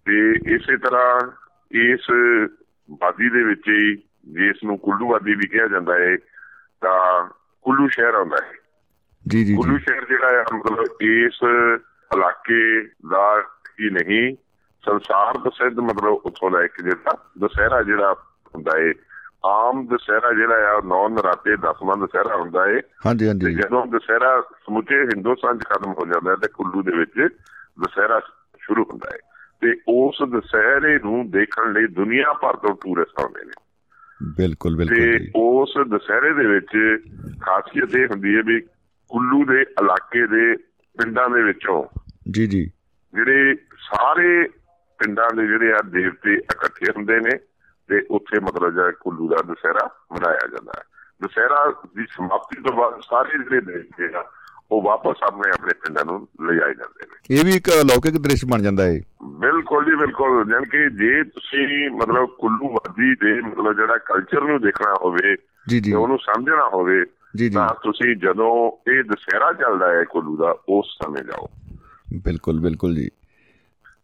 [0.04, 1.20] ਤੇ ਇਸੇ ਤਰ੍ਹਾਂ
[1.70, 2.10] ਇਸ
[2.90, 3.96] ਵਾਦੀ ਦੇ ਵਿੱਚ ਹੀ
[4.28, 6.16] ਜਿਸ ਨੂੰ ਕੁੱਲੂ ਵਾਦੀ ਵੀ ਕਿਹਾ ਜਾਂਦਾ ਹੈ
[6.80, 7.28] ਤਾਂ
[7.62, 8.52] ਕੁੱਲੂ ਸ਼ਹਿਰ ਆਉਂਦਾ ਹੈ
[9.28, 11.44] ਜੀ ਜੀ। ਕੁੱਲੂ ਸ਼ਹਿਰ ਜਿਹੜਾ ਆ ਮਤਲਬ ਇਸ
[12.14, 13.42] ਇਲਾਕੇ ਦਾ
[13.80, 14.36] ਹੀ ਨਹੀਂ
[14.84, 18.12] ਸੰਸਾਰ ਪ੍ਰਸਿੱਧ ਮਤਲਬ ਉੱਥੋਂ ਦਾ ਇੱਕ ਜਿਹੜਾ ਦੁਸਹਿਰਾ ਜਿਹੜਾ
[18.54, 18.92] ਹੁੰਦਾ ਏ
[19.46, 24.96] ਆਮ ਦੁਸਹਿਰਾ ਜਿਹੜਾ ਆ ਨੌ ਨਰਾਤੇ ਦਸਵਾਂ ਦੁਸਹਿਰਾ ਹੁੰਦਾ ਏ। ਹਾਂਜੀ ਹਾਂਜੀ। ਜਦੋਂ ਦੁਸਹਿਰਾ ਸਮੁੱਚੇ
[25.00, 27.34] ਹਿੰਦੁਸਤਾਨ 'ਚ ਖਤਮ ਹੋ ਜਾਂਦਾ ਹੈ ਤੇ ਕੁੱਲੂ ਦੇ ਵਿੱਚ
[27.80, 28.20] ਦੁਸਹਿਰਾ
[28.58, 29.18] ਸ਼ੁਰੂ ਹੁੰਦਾ ਹੈ
[29.60, 33.52] ਤੇ ਉਸ ਦੁਸਹਿਰੇ ਨੂੰ ਦੇਖਣ ਲਈ ਦੁਨੀਆ ਭਰ ਤੋਂ ਟੂਰਿਸਟ ਆਉਂਦੇ ਨੇ।
[34.36, 37.02] ਬਿਲਕੁਲ ਬਿਲਕੁਲ ਤੇ ਉਸ ਦੁਸਹਿਰੇ ਦੇ ਵਿੱਚ
[37.40, 38.60] ਖਾਸੀਅਤ ਇਹ ਹੁੰਦੀ ਹੈ ਵੀ
[39.08, 40.56] ਕੁੱਲੂ ਦੇ ਇਲਾਕੇ ਦੇ
[41.02, 41.98] ਪਿੰਡਾਂ ਦੇ ਵਿੱਚੋਂ।
[42.30, 42.64] ਜੀ ਜੀ।
[43.14, 44.48] ਜਿਹੜੇ ਸਾਰੇ
[44.98, 47.30] ਪਿੰਡਾਂ ਦੇ ਜਿਹੜੇ ਆ ਦੇਵਤੇ ਇਕੱਠੇ ਹੁੰਦੇ ਨੇ
[47.88, 50.82] ਤੇ ਉੱਥੇ ਮਤਲਬ ਜਿਹੜਾ ਕੁੱਲੂ ਦਾ ਦੁਸਹਿਰਾ ਮਨਾਇਆ ਜਾਂਦਾ ਹੈ।
[51.22, 54.30] ਦੁਸਹਿਰਾ ਦੀ ਸਮਾਪਤੀ ਤੋਂ ਬਾਅਦ ਸਾਰੇ ਜਿਹੜੇ ਦੇਵਤੇ ਆ
[54.70, 58.62] ਉਹ ਵਾਪਸ ਆਪਣੇ ਆਪਣੇ ਪਿੰਡਾਂ ਨੂੰ ਲਿਜਾਏ ਜਾਂਦੇ ਨੇ। ਇਹ ਵੀ ਇੱਕ ਅਲੌਕਿਕ ਦ੍ਰਿਸ਼ ਬਣ
[58.62, 63.98] ਜਾਂਦਾ ਹੈ। ਬਿਲਕੁਲ ਜੀ ਬਿਲਕੁਲ। ਜਾਣੀ ਕਿ ਜੇ ਤੁਸੀਂ ਮਤਲਬ ਕੁੱਲੂ ਵਾਦੀ ਦੇ ਮਤਲਬ ਜਿਹੜਾ
[63.98, 65.36] ਕਲਚਰ ਨੂੰ ਦੇਖਣਾ ਹੋਵੇ
[65.68, 67.04] ਜੀ ਜੀ। ਤੇ ਉਹਨੂੰ ਸਮਝਣਾ ਹੋਵੇ
[67.36, 71.48] ਜੀ ਜੀ। ਤਾਂ ਤੁਸੀਂ ਜਦੋਂ ਇਹ ਦੁਸਹਿਰਾ ਚੱਲਦਾ ਹੈ ਕੁੱਲੂ ਦਾ ਉਸ ਸਮੇਂ ਜਾਓ।
[72.24, 73.10] ਬਿਲਕੁਲ ਬਿਲਕੁਲ ਜੀ।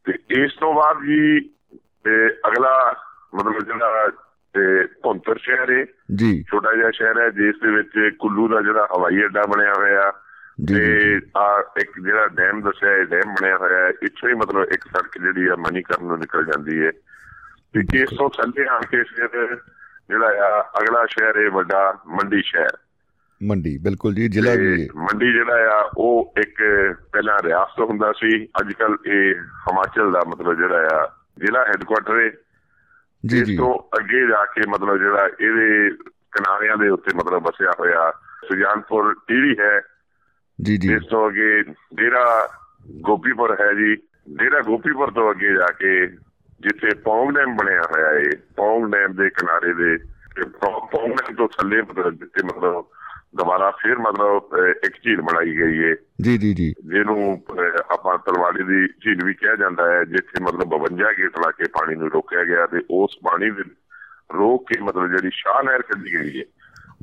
[0.05, 1.51] ਤੇ ਇਸ ਤੋਂ ਬਾਅਦ ਜੀ
[2.49, 2.95] ਅਗਲਾ
[3.35, 4.11] ਮਤਲਬ ਜਿਹੜਾ
[4.55, 8.89] ਤੇ ਭੁੰਤਰ ਸ਼ਹਿਰ ਹੈ ਜੀ। ਛੋਟਾ ਜਿਹਾ ਸ਼ਹਿਰ ਹੈ ਜਿਸ ਦੇ ਵਿੱਚ ਕੁੱਲੂ ਦਾ ਜਿਹੜਾ
[8.97, 10.12] ਹਵਾਈ ਅੱਡਾ ਬਣਿਆ ਹੋਇਆ
[10.69, 14.85] ਤੇ ਆ ਇੱਕ ਜਿਹੜਾ ਡੈਮ ਦੱਸਿਆ ਹੈ ਡੈਮ ਬਣਿਆ ਹੋਇਆ ਹੈ। ਇੱਥੋਂ ਹੀ ਮਤਲਬ ਇੱਕ
[14.85, 16.91] ਸੜਕ ਜਿਹੜੀ ਆ ਮਨੀਕਰਨ ਨੂੰ ਨਿਕਲ ਜਾਂਦੀ ਹੈ
[17.75, 19.57] ਤੇ ਇਸ ਤੋਂ ਥੱਲੇ ਆ ਕੇ ਫਿਰ
[20.09, 22.79] ਜਿਹੜਾ ਆ ਅਗਲਾ ਸ਼ਹਿਰ ਹੈ ਵੱਡਾ ਮੰਡੀ ਸ਼ਹਿਰ।
[23.43, 26.57] ਮੰਡੀ ਬਿਲਕੁਲ ਜੀ ਜ਼ਿਲ੍ਹਾ ਵੀ ਮੰਡੀ ਜਿਹੜਾ ਆ ਉਹ ਇੱਕ
[27.13, 32.31] ਪਹਿਲਾਂ ਰਿਆਸਤ ਹੁੰਦਾ ਸੀ ਅੱਜ ਕੱਲ ਇਹ ਹਿਮਾਚਲ ਦਾ ਮਤਲਬ ਜਿਹੜਾ ਆ ਜ਼ਿਲ੍ਹਾ ਹੈੱਡਕੁਆਟਰ ਹੈ
[33.27, 38.13] ਜੀ ਜੀ। ਤੋਂ ਅੱਗੇ ਜਾ ਕੇ ਮਤਲਬ ਜਿਹੜਾ ਇਹਦੇ ਕਿਨਾਰਿਆਂ ਦੇ ਉੱਤੇ ਮਤਲਬ ਵਸਿਆ ਹੋਇਆ
[38.49, 39.81] ਸੁਜਾਨਪੁਰ ਟੀਰੀ ਹੈ।
[40.61, 41.63] ਜੀ ਜੀ। ਇਸ ਤੋਂ ਅੱਗੇ
[41.95, 42.49] ਡੇਰਾ
[43.01, 43.97] ਗੋਪੀਪੁਰ ਹੈ ਜੀ।
[44.31, 46.07] ਡੇਰਾ ਗੋਪੀਪੁਰ ਤੋਂ ਅੱਗੇ ਜਾ ਕੇ
[46.61, 49.99] ਜਿੱਥੇ ਪੌਂਗ ਡੈਮ ਬਣਿਆ ਹੋਇਆ ਹੈ ਪੌਂਗ ਡੈਮ ਦੇ ਕਿਨਾਰੇ ਦੇ
[50.61, 52.85] ਪੌਂਗ ਡੈਮ ਤੋਂ ਥੱਲੇ ਮਤਲਬ ਜਿੱਥੇ ਮਤਲਬ
[53.35, 57.43] ਦੁਬਾਰਾ ਫਿਰ ਮਤਲਬ ਇੱਕ ਝੀਲ ਬਣਾਈ ਗਈ ਹੈ ਜੀ ਜੀ ਜੀ। ਜਿਹਨੂੰ
[57.91, 61.95] ਆਪਾਂ ਤਲਵਾੜੀ ਦੀ ਝੀਲ ਵੀ ਕਿਹਾ ਜਾਂਦਾ ਹੈ ਜਿੱਥੇ ਮਤਲਬ 52 ਗੇਟ ਲਾ ਕੇ ਪਾਣੀ
[61.95, 63.62] ਨੂੰ ਰੋਕਿਆ ਗਿਆ ਤੇ ਉਸ ਪਾਣੀ ਦੇ
[64.35, 66.45] ਰੋਕ ਕੇ ਮਤਲਬ ਜਿਹੜੀ ਸ਼ਾਹ ਨਹਿਰ ਕੱਢੀ ਗਈ ਹੈ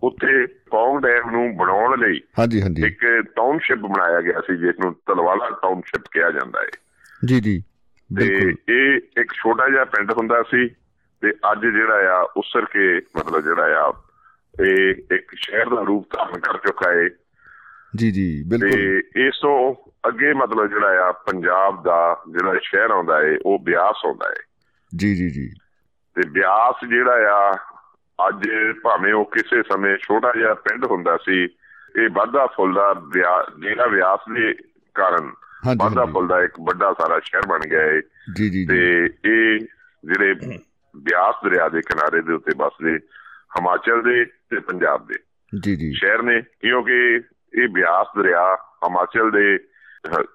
[0.04, 3.06] ਉੱਥੇ ਪੌਂਗ ਡੈਮ ਨੂੰ ਬਣਾਉਣ ਲਈ ਹਾਂਜੀ ਹਾਂਜੀ। ਇੱਕ
[3.36, 6.68] ਟਾਊਨਸ਼ਿਪ ਬਣਾਇਆ ਗਿਆ ਸੀ ਜਿਸ ਨੂੰ ਤਲਵਾਲਾ ਟਾਊਨਸ਼ਿਪ ਕਿਹਾ ਜਾਂਦਾ ਹੈ
[7.26, 10.68] ਜੀ ਜੀ। ਤੇ ਬਿਲਕੁਲ। ਇਹ ਇੱਕ ਛੋਟਾ ਜਿਹਾ ਪਿੰਡ ਹੁੰਦਾ ਸੀ
[11.22, 13.92] ਤੇ ਅੱਜ ਜਿਹੜਾ ਆ ਉਸਰ ਕੇ ਮਤਲਬ ਜਿਹੜਾ ਆ
[14.64, 17.10] ਇਹ ਇੱਕ ਸ਼ਹਿਰ ਦਾ ਰੂਪ ਧਾਰਨ ਕਰ ਚੁੱਕਾ ਹੈ।
[17.96, 19.76] ਜੀ ਜੀ ਬਿਲਕੁਲ। ਤੇ ਇਸ ਤੋਂ
[20.08, 24.44] ਅੱਗੇ ਮਤਲਬ ਜਿਹੜਾ ਆ ਪੰਜਾਬ ਦਾ ਜਿਹੜਾ ਸ਼ਹਿਰ ਆਉਂਦਾ ਹੈ ਉਹ ਬਿਆਸ ਆਉਂਦਾ ਹੈ।
[24.96, 25.50] ਜੀ ਜੀ ਜੀ।
[26.16, 27.58] ਤੇ ਬਿਆਸ ਜਿਹੜਾ ਆ
[28.30, 28.50] ਅੱਜ
[28.84, 31.44] ਭਾਵੇਂ ਉਹ ਕਿਸੇ ਸਮੇਂ ਛੋਟਾ ਜਿਹਾ ਪਿੰਡ ਹੁੰਦਾ ਸੀ
[32.00, 33.02] ਇਹ ਵਾਧਾ ਫੁੱਲਦਾ
[33.60, 34.54] ਜਿਹੜਾ ਬਿਆਸ ਦੇ
[34.94, 35.32] ਕਾਰਨ
[35.78, 38.02] ਵਾਧਾ ਫੁੱਲਦਾ ਇੱਕ ਵੱਡਾ ਸਾਰਾ ਸ਼ਹਿਰ ਬਣ ਗਿਆ ਹੈ
[38.36, 39.60] ਜੀ ਜੀ। ਤੇ ਇਹ
[40.06, 40.34] ਜਿਹੜੇ
[40.98, 43.00] ਬਿਆਸ ਦਰਿਆ ਦੇ ਕਿਨਾਰੇ ਦੇ ਉੱਤੇ ਵੱਸਦੇ
[43.58, 45.16] ਹਿਮਾਚਲ ਦੇ ਤੇ ਪੰਜਾਬ ਦੇ।
[45.64, 47.22] ਜੀ ਜੀ। ਸ਼ਹਿਰ ਨੇ ਕਿਉਂਕਿ
[47.54, 49.58] ਇਹ ਬਿਆਸ ਦਰਿਆ ਹਿਮਾਚਲ ਦੇ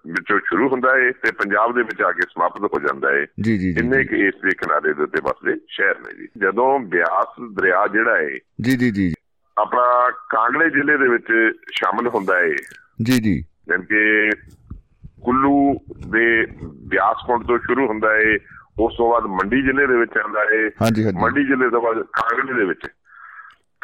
[0.07, 3.59] ਵਿੱਚੋਂ ਸ਼ੁਰੂ ਹੁੰਦਾ ਹੈ ਤੇ ਪੰਜਾਬ ਦੇ ਵਿੱਚ ਆ ਕੇ ਸਮਾਪਤ ਹੋ ਜਾਂਦਾ ਹੈ ਜੀ
[3.59, 7.43] ਜੀ ਇੰਨੇ ਜੀ। ਕਿ ਇਸ ਦੇ ਕਿਨਾਰੇ ਦੇ ਉੱਤੇ ਵੱਸਦੇ ਸ਼ਹਿਰ ਨੇ ਜੀ। ਜਦੋਂ ਬਿਆਸ
[7.53, 8.31] ਦਰਿਆ ਜਿਹੜਾ ਹੈ
[8.61, 9.15] ਜੀ ਜੀ ਜੀ।
[9.59, 12.49] ਆਪਣਾ ਕਾਂਗੜੇ ਜ਼ਿਲ੍ਹੇ ਦੇ ਵਿੱਚ ਸ਼ਾਮਲ ਹੁੰਦਾ ਹੈ
[13.03, 13.43] ਜੀ ਜੀ।
[13.89, 14.31] ਕਿ
[15.25, 15.75] ਕੁੱਲੂ
[16.11, 16.47] ਦੇ
[16.89, 18.39] ਬਿਆਸ ਪੁੰਡ ਤੋਂ ਸ਼ੁਰੂ ਹੁੰਦਾ ਹੈ
[18.81, 20.71] ਉਸ ਤੋਂ ਬਾਅਦ ਮੰਡੀ ਜ਼ਿਲ੍ਹੇ ਦੇ ਵਿੱਚ ਆਉਂਦਾ ਹੈ
[21.21, 22.87] ਮੰਡੀ ਜ਼ਿਲ੍ਹੇ ਤੋਂ ਬਾਅਦ ਕਾਂਗੜੇ ਦੇ ਵਿੱਚ।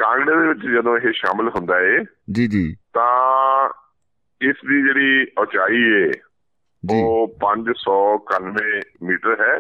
[0.01, 3.69] ਕਾਂਗੜੇ ਦੇ ਵਿੱਚ ਜਦੋਂ ਇਹ ਸ਼ਾਮਲ ਹੁੰਦਾ ਹੈ ਜੀ ਜੀ। ਤਾਂ
[4.43, 6.13] ਇਸ ਦੀ ਜਿਹੜੀ ਉਚਾਈ
[6.87, 9.59] ਜੀ। ਉਹ 591 ਮੀਟਰ ਹੈ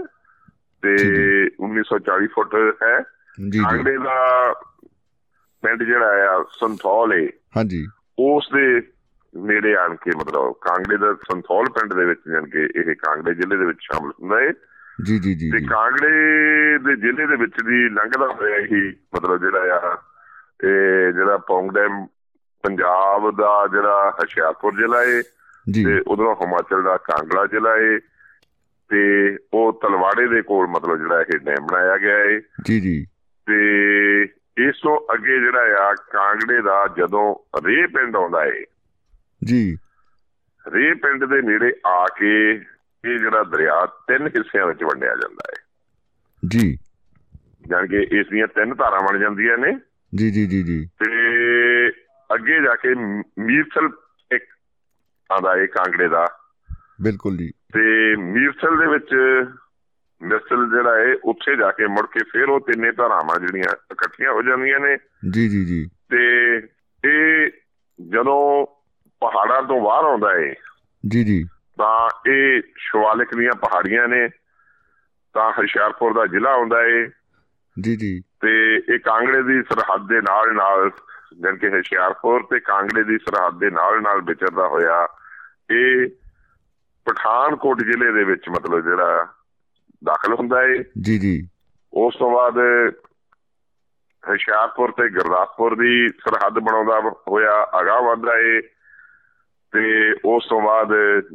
[0.82, 3.00] ਤੇ ਜੀ, ਜੀ। 1940 ਫੁੱਟ ਹੈ।
[3.40, 4.52] ਜੀ ਜੀ। ਕਾਂਗੜੇ ਦਾ
[5.62, 7.86] ਪਿੰਡ ਜਿਹੜਾ ਆ ਸੰਥੌਲ ਹੈ ਹਾਂਜੀ।
[8.18, 8.82] ਉਸ ਦੇ
[9.36, 13.56] ਨੇੜੇ ਆਣ ਕੇ ਮਤਲਬ ਕਾਂਗੜੇ ਦਾ ਸੰਥੌਲ ਪਿੰਡ ਦੇ ਵਿੱਚ ਜਾਣ ਕੇ ਇਹ ਕਾਂਗੜੇ ਜ਼ਿਲ੍ਹੇ
[13.56, 14.52] ਦੇ ਵਿੱਚ ਸ਼ਾਮਲ ਹੁੰਦਾ ਹੈ
[15.04, 16.10] ਜੀ ਜੀ ਜੀ ਤੇ ਕਾਂਗੜੇ
[16.78, 19.98] ਦੇ ਜ਼ਿਲ੍ਹੇ ਦੇ ਵਿੱਚ ਦੀ ਲੰਘਦਾ ਹੋਇਆ ਹੀ ਮਤਲਬ ਜਿਹੜਾ ਆ
[20.64, 22.06] ਇਹ ਜਿਹੜਾ ਪੌਂਗ ਡੈਮ
[22.62, 25.22] ਪੰਜਾਬ ਦਾ ਜਿਹੜਾ ਹੁਸ਼ਿਆਰਪੁਰ ਜ਼ਿਲ੍ਹਾ ਹੈ
[25.70, 27.98] ਜੀ। ਤੇ ਉਧਰੋਂ ਹਿਮਾਚਲ ਦਾ ਕਾਂਗੜਾ ਜ਼ਿਲ੍ਹਾ ਹੈ
[28.88, 33.06] ਤੇ ਉਹ ਤਲਵਾੜੇ ਦੇ ਕੋਲ ਮਤਲਬ ਜਿਹੜਾ ਇਹ ਡੈਮ ਬਣਾਇਆ ਗਿਆ ਹੈ ਜੀ ਜੀ।
[33.46, 33.60] ਤੇ
[34.68, 37.34] ਇਸ ਤੋਂ ਅੱਗੇ ਜਿਹੜਾ ਆ ਕਾਂਗੜੇ ਦਾ ਜਦੋਂ
[37.66, 38.64] ਰੇ ਪਿੰਡ ਆਉਂਦਾ ਹੈ
[39.44, 39.76] ਜੀ।
[40.74, 42.50] ਰੇ ਪਿੰਡ ਦੇ ਨੇੜੇ ਆ ਕੇ
[43.04, 45.64] ਇਹ ਜਿਹੜਾ ਦਰਿਆ ਤਿੰਨ ਹਿੱਸਿਆਂ ਵਿੱਚ ਵੰਡਿਆ ਜਾਂਦਾ ਹੈ
[46.48, 46.78] ਜੀ।
[47.68, 49.78] ਜਾਣੀ ਕਿ ਇਸ ਦੀਆਂ ਤਿੰਨ ਧਾਰਾਂ ਬਣ ਜਾਂਦੀਆਂ ਨੇ।
[50.14, 51.12] ਜੀ ਜੀ ਜੀ ਜੀ। ਤੇ
[52.34, 52.94] ਅੱਗੇ ਜਾ ਕੇ
[53.38, 53.90] ਮੀਰਸਲ
[54.32, 54.44] ਇੱਕ
[55.30, 56.26] ਆਉਂਦਾ ਹੈ ਕਾਂਗੜੇ ਦਾ।
[57.02, 59.10] ਬਿਲਕੁਲ ਜੀ। ਤੇ ਮੀਰਸਲ ਦੇ ਵਿੱਚ
[60.22, 64.42] ਮਿਰਸਲ ਜਿਹੜਾ ਹੈ ਉੱਥੇ ਜਾ ਕੇ ਮੁੜ ਕੇ ਫਿਰ ਉਹ ਤਿੰਨੇ ਧਾਰਾਵਾਂ ਜਿਹੜੀਆਂ ਇਕੱਠੀਆਂ ਹੋ
[64.42, 64.96] ਜਾਂਦੀਆਂ ਨੇ।
[65.30, 66.54] ਜੀ ਜੀ ਜੀ। ਤੇ
[67.08, 67.50] ਇਹ
[68.08, 68.66] ਜਦੋਂ
[69.20, 70.54] ਪਹਾੜਾਂ ਤੋਂ ਬਾਹਰ ਆਉਂਦਾ ਹੈ
[71.08, 71.44] ਜੀ ਜੀ।
[71.78, 74.28] ਤਾਂ ਇਹ ਸ਼ਿਵਾਲਿਕ ਦੀਆਂ ਪਹਾੜੀਆਂ ਨੇ।
[75.32, 77.10] ਤਾਂ ਹੁਸ਼ਿਆਰਪੁਰ ਦਾ ਜ਼ਿਲ੍ਹਾ ਆਉਂਦਾ ਹੈ
[77.80, 80.90] ਜੀ ਜੀ। ਤੇ ਇਹ ਕਾਂਗੜੇ ਦੀ ਸਰਹੱਦ ਦੇ ਨਾਲ ਨਾਲ
[81.40, 85.08] ਜਾਣੀ ਕਿ ਹੁਸ਼ਿਆਰਪੁਰ ਤੇ ਕਾਂਗੜੇ ਦੀ ਸਰਹੱਦ ਦੇ ਨਾਲ ਨਾਲ ਵਿਚਰਦਾ ਹੋਇਆ
[85.70, 86.06] ਇਹ
[87.04, 89.26] ਪਠਾਨਕੋਟ ਜ਼ਿਲ੍ਹੇ ਦੇ ਵਿੱਚ ਮਤਲਬ ਜਿਹੜਾ
[90.04, 91.48] ਦਾਖਲ ਹੁੰਦਾ ਹੈ ਜੀ ਜੀ।
[91.92, 92.58] ਉਸ ਤੋਂ ਬਾਅਦ
[94.28, 98.60] ਹੁਸ਼ਿਆਰਪੁਰ ਤੇ ਗੁਰਦਾਸਪੁਰ ਦੀ ਸਰਹੱਦ ਬਣਾਉਂਦਾ ਹੋਇਆ ਅਗਾਂਹ ਵੱਧਦਾ ਏ।
[99.72, 100.88] ਤੇ ਉਸ ਤੋਂ ਬਾਅਦ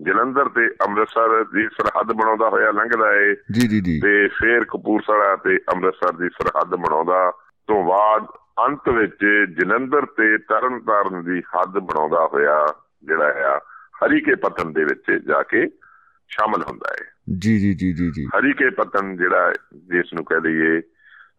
[0.04, 5.36] ਜਲੰਧਰ ਤੇ ਅੰਮ੍ਰਿਤਸਰ ਦੀ ਸਰਹੱਦ ਬਣਾਉਂਦਾ ਹੋਇਆ ਲੰਘਦਾ ਏ। ਜੀ ਜੀ ਜੀ। ਤੇ ਫਿਰ ਕਪੂਰਥਲਾ
[5.36, 7.32] ਤੇ ਅੰਮ੍ਰਿਤਸਰ ਦੀ ਸਰਹੱਦ ਬਣਾਉਂਦਾ।
[7.68, 8.26] ਤੋਂ ਬਾਅਦ
[8.68, 12.74] ਅੰਤ ਵਿੱਚ ਜਲੰਧਰ ਤੇ ਤਰਨਤਾਰਨ ਦੀ ਹੱਦ ਬਣਾਉਂਦਾ ਹੋਇਆ
[13.04, 13.58] ਜਿਹੜਾ ਆ
[14.06, 15.68] ਹਰੀਕੇ ਪਤਨ ਦੇ ਵਿੱਚ ਜਾ ਕੇ
[16.30, 17.06] ਸ਼ਾਮਲ ਹੁੰਦਾ ਹੈ
[17.40, 20.82] ਜੀ ਜੀ ਜੀ ਜੀ ਜੀ। ਹਰੀਕੇ ਪਤਨ ਜਿਹੜਾ ਜਿਸ ਨੂੰ ਕਹਿ ਦਈਏ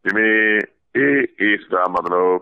[0.06, 0.60] ਜਿਵੇਂ
[0.96, 2.40] ਇਹ ਇਸ ਦਾ ਮਤਲਬ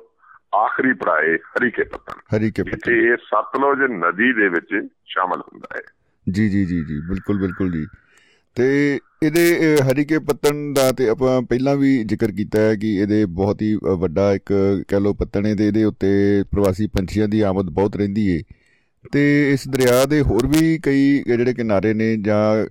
[0.54, 5.76] ਆਖਰੀ ਪੜਾਏ ਹਰੀਕੇ ਪਤਨ ਹਰੀ ਕੇ ਜਿੱਥੇ ਪੱਤੇ ਇਹ ਸਤਲੁਜ ਨਦੀ ਦੇ ਵਿੱਚ ਸ਼ਾਮਲ ਹੁੰਦਾ
[5.76, 5.82] ਹੈ।
[6.32, 7.86] ਜੀ ਜੀ ਜੀ ਜੀ ਬਿਲਕੁਲ ਬਿਲਕੁਲ ਜੀ।
[8.54, 13.62] ਤੇ ਇਹਦੇ ਹਰੀਕੇ ਪੱਤਣ ਦਾ ਤੇ ਆਪਾਂ ਪਹਿਲਾਂ ਵੀ ਜ਼ਿਕਰ ਕੀਤਾ ਹੈ ਕਿ ਇਹਦੇ ਬਹੁਤ
[13.62, 14.52] ਹੀ ਵੱਡਾ ਇੱਕ
[14.88, 18.42] ਕਹਿ ਲਓ ਪੱਤਣ ਤੇ ਇਹਦੇ ਉੱਤੇ ਪ੍ਰਵਾਸੀ ਪੰਛੀਆਂ ਦੀ ਆਮਦ ਬਹੁਤ ਰਹਿੰਦੀ ਏ।
[19.12, 22.66] ਤੇ ਇਸ ਦਰਿਆ ਦੇ ਹੋਰ ਵੀ ਕਈ ਜਿਹੜੇ ਕਿਨਾਰੇ ਨੇ ਜਾਂ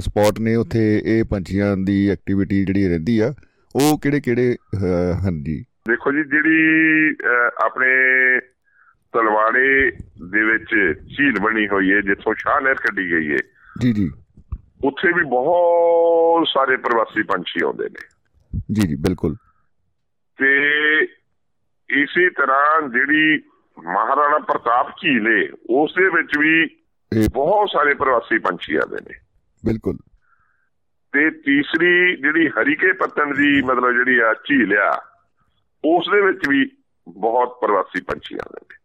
[0.00, 3.34] ਸਪੌਟ ਨੇ ਉੱਥੇ ਇਹ ਪੰਛੀਆਂ ਦੀ ਐਕਟੀਵਿਟੀ ਜਿਹੜੀ ਰਹਿੰਦੀ ਆ
[3.76, 4.56] ਉਹ ਕਿਹੜੇ ਕਿਹੜੇ
[5.28, 5.64] ਹਨ ਜੀ?
[5.88, 7.16] ਦੇਖੋ ਜੀ ਜਿਹੜੀ
[7.64, 7.88] ਆਪਣੇ
[9.12, 9.90] ਤਲਵਾੜੇ
[10.30, 13.36] ਦੇ ਵਿੱਚ ਝੀਲ ਬਣੀ ਹੋਈ ਹੈ ਜਿੱਥੋਂ ਸ਼ਾਹ ਨਹਿਰ ਕੱਢੀ ਗਈ ਹੈ
[13.80, 14.10] ਜੀ ਜੀ।
[14.84, 18.08] ਉੱਥੇ ਵੀ ਬਹੁਤ ਸਾਰੇ ਪ੍ਰਵਾਸੀ ਪੰਛੀ ਆਉਂਦੇ ਨੇ।
[18.72, 19.34] ਜੀ ਜੀ ਬਿਲਕੁਲ।
[20.36, 20.56] ਤੇ
[21.90, 23.42] ਇਸੇ ਤਰ੍ਹਾਂ ਜਿਹੜੀ
[23.84, 26.66] ਮਹਾਰਾਣਾ ਪ੍ਰਤਾਪ ਝੀਲ ਹੈ ਉਸ ਦੇ ਵਿੱਚ ਵੀ
[27.32, 29.14] ਬਹੁਤ ਸਾਰੇ ਪ੍ਰਵਾਸੀ ਪੰਛੀ ਆਉਂਦੇ ਨੇ।
[29.66, 29.96] ਬਿਲਕੁਲ।
[31.12, 35.04] ਤੇ ਤੀਸਰੀ ਜਿਹੜੀ ਹਰੀਕੇ ਪੱਤਨ ਦੀ ਮਤਲਬ ਜਿਹੜੀ ਆ ਝੀਲ ਆ
[35.84, 36.70] ਉਸ ਦੇ ਵਿੱਚ ਵੀ
[37.08, 38.76] ਬਹੁਤ ਪ੍ਰਵਾਸੀ ਪੰਛੀ ਆਉਂਦੇ ਨੇ।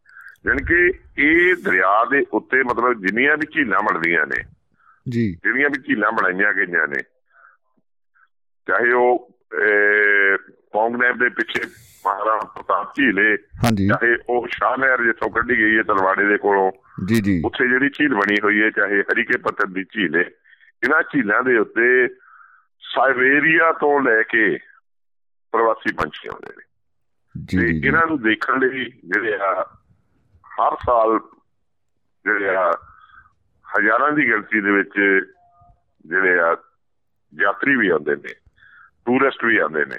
[0.46, 0.92] ਜਾਣੀ ਕਿ
[1.24, 4.44] ਇਹ ਦਰਿਆ ਦੇ ਉੱਤੇ ਮਤਲਬ ਜਿੰਨੀਆਂ ਵੀ ਝੀਲਾਂ ਬਣਦੀਆਂ ਨੇ
[5.10, 7.04] ਜੀ। ਜਿਹੜੀਆਂ ਵੀ ਝੀਲਾਂ ਬਣਾਈਆਂ ਗਈਆਂ ਨੇ
[8.68, 9.40] ਚਾਹੇ ਉਹ
[10.72, 11.62] ਪੌਂਗ ਨਹਿਰ ਦੇ ਪਿੱਛੇ
[12.06, 16.72] ਮਹਾਰਾਣਾ ਪ੍ਰਤਾਪ ਝੀਲ ਹਾਂਜੀ। ਚਾਹੇ ਉਹ ਸ਼ਾਹ ਨਹਿਰ ਜਿੱਥੋਂ ਕੱਢੀ ਗਈ ਹੈ ਤਲਵਾੜੇ ਦੇ ਕੋਲੋਂ
[17.06, 20.30] ਜੀ ਜੀ। ਉੱਥੇ ਜਿਹੜੀ ਝੀਲ ਬਣੀ ਹੋਈ ਹੈ ਚਾਹੇ ਹਰੀਕੇ ਪੱਤਨ ਦੀ ਝੀਲ ਹੈ
[20.84, 22.08] ਇਹਨਾਂ ਝੀਲਾਂ ਦੇ ਉੱਤੇ
[22.82, 24.58] ਸਾਈਬੇਰੀਆ ਤੋਂ ਲੈ ਕੇ
[25.52, 26.67] ਪ੍ਰਵਾਸੀ ਪੰਛੀ ਆਉਂਦੇ ਨੇ।
[27.46, 29.66] ਤੇ ਇਹਨਾਂ ਨੂੰ ਦੇਖਣ ਲਈ ਜਿਹੜੇ ਆ
[30.60, 31.20] ਹਰ ਸਾਲ
[32.26, 32.72] ਜਿਹੜੇ ਆ
[33.80, 34.94] ਹਜ਼ਾਰਾਂ ਦੀ ਗਿਣਤੀ ਦੇ ਵਿੱਚ
[36.06, 36.56] ਜਿਹੜੇ ਆ
[37.34, 38.34] ਯਾਤਰੀ ਵੀ ਆਉਂਦੇ ਨੇ
[39.06, 39.98] ਟੂਰਿਸਟ ਵੀ ਆਉਂਦੇ ਨੇ।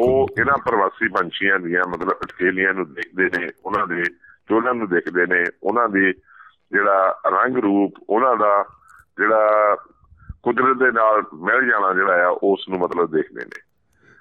[0.00, 4.02] ਉਹ ਇਹਨਾਂ ਪ੍ਰਵਾਸੀ ਪੰਛੀਆਂ ਦੀਆਂ ਮਤਲਬ ਅਟਕੇਲੀਆਂ ਨੂੰ ਦੇਖਦੇ ਨੇ ਉਹਨਾਂ ਦੇ
[4.48, 6.12] ਚੋਲਾਂ ਨੂੰ ਦੇਖਦੇ ਨੇ ਉਹਨਾਂ ਦੀ
[6.72, 8.64] ਜਿਹੜਾ ਰੰਗ ਰੂਪ ਉਹਨਾਂ ਦਾ
[9.18, 9.76] ਜਿਹੜਾ
[10.42, 13.67] ਕੁਦਰਤ ਦੇ ਨਾਲ ਮਿਲ ਜਾਣਾ ਜਿਹੜਾ ਆ ਉਸ ਨੂੰ ਮਤਲਬ ਦੇਖਦੇ ਨੇ।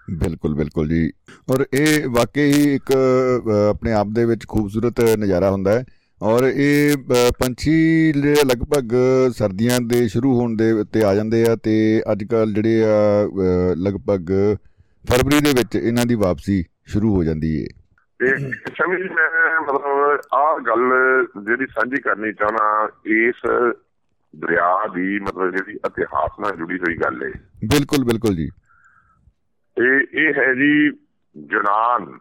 [0.10, 1.12] ਬਿਲਕੁਲ ਬਿਲਕੁਲ ਜੀ।
[1.52, 2.92] ਔਰ ਇਹ ਵਾਕਈ ਹੀ ਇੱਕ
[3.70, 5.86] ਆਪਣੇ ਆਪ ਦੇ ਵਿੱਚ ਖੂਬਸੂਰਤ ਨਜ਼ਾਰਾ ਹੁੰਦਾ ਹੈ।
[6.22, 6.98] ਔਰ ਇਹ
[7.40, 8.14] ਪੰਛੀ
[8.46, 8.94] ਲਗਭਗ
[9.38, 13.28] ਸਰਦੀਆਂ ਦੇ ਸ਼ੁਰੂ ਹੋਣ ਦੇ ਉੱਤੇ ਆ ਜਾਂਦੇ ਆ ਤੇ ਅੱਜ ਕੱਲ ਜਿਹੜੇ ਆ
[13.78, 14.32] ਲਗਭਗ
[15.06, 17.68] ਫਰਵਰੀ ਦੇ ਵਿੱਚ ਇਹਨਾਂ ਦੀ ਵਾਪਸੀ ਸ਼ੁਰੂ ਹੋ ਜਾਂਦੀ ਹੈ
[18.20, 18.38] ਤੇ
[18.70, 20.90] ਸਮਝ ਮੈਂ ਮਤਲਬ ਆਹ ਗੱਲ
[21.44, 23.42] ਜਿਹੜੀ ਸਾਂਝੀ ਕਰਨੀ ਚਾਹਣਾ ਇਸ
[24.36, 27.30] ਦਰਿਆ ਦੀ ਮਤਲਬ ਜਿਹੜੀ ਇਤਿਹਾਸ ਨਾਲ ਜੁੜੀ ਹੋਈ ਗੱਲ ਹੈ
[27.66, 28.50] ਬਿਲਕੁਲ ਬਿਲਕੁਲ ਜੀ।
[29.82, 30.90] ਇਹ ਇਹ ਹੈ ਜੀ
[31.46, 32.20] ਜਨਾਨ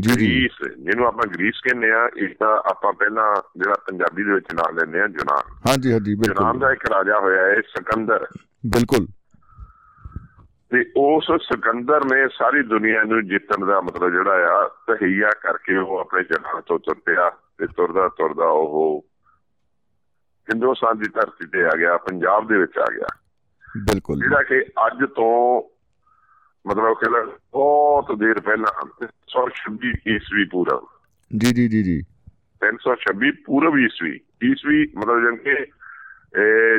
[0.00, 4.32] ਜੀ ਜੀ। ਗ੍ਰੀਸ। ਜਿਹਨੂੰ ਆਪਾਂ ਗ੍ਰੀਸ ਕਹਿੰਦੇ ਆ ਇਸ ਦਾ ਆਪਾਂ ਪਹਿਲਾਂ ਜਿਹੜਾ ਪੰਜਾਬੀ ਦੇ
[4.32, 8.26] ਵਿੱਚ ਨਾਮ ਲੈਂਦੇ ਆ ਜਨਾਨ ਹਾਂਜੀ ਹਾਂਜੀ ਜਨਾਨ ਬਿਲਕੁਲ ਦਾ ਇੱਕ ਰਾਜਾ ਹੋਇਆ ਹੈ ਸਿਕੰਦਰ।
[8.66, 9.06] ਬਿਲਕੁਲ।
[10.70, 15.98] ਤੇ ਉਸ ਸਿਕੰਦਰ ਨੇ ਸਾਰੀ ਦੁਨੀਆ ਨੂੰ ਜਿੱਤਣ ਦਾ ਮਤਲਬ ਜਿਹੜਾ ਆ ਤਹਈਆ ਕਰਕੇ ਉਹ
[15.98, 19.06] ਆਪਣੇ ਜਨਾਨ ਤੋਂ ਤੁਰ ਪਿਆ ਤੇ ਤੁਰਦਾ ਤੁਰਦਾ ਉਹ
[20.52, 23.06] ਹਿੰਦੁਸਤਾਨ ਦੀ ਧਰਤੀ ਤੇ ਆ ਗਿਆ ਪੰਜਾਬ ਦੇ ਵਿੱਚ ਆ ਗਿਆ।
[23.76, 25.62] ਬਿਲਕੁਲ। ਜਿਹੜਾ ਕਿ ਅੱਜ ਤੋਂ
[26.66, 28.72] ਮਤਲਬ ਕਿ ਬਹੁਤ ਦੇਰ ਪਹਿਲਾਂ
[29.06, 30.86] 326 ਈਸਵੀ ਪੂਰਵ।
[31.36, 32.02] ਜੀ ਜੀ ਜੀ ਜੀ।
[32.60, 35.54] 326 ਪੂਰਵ ਈਸਵੀ। ਈਸਵੀ ਮਤਲਬ ਜਾਣੀ ਕਿ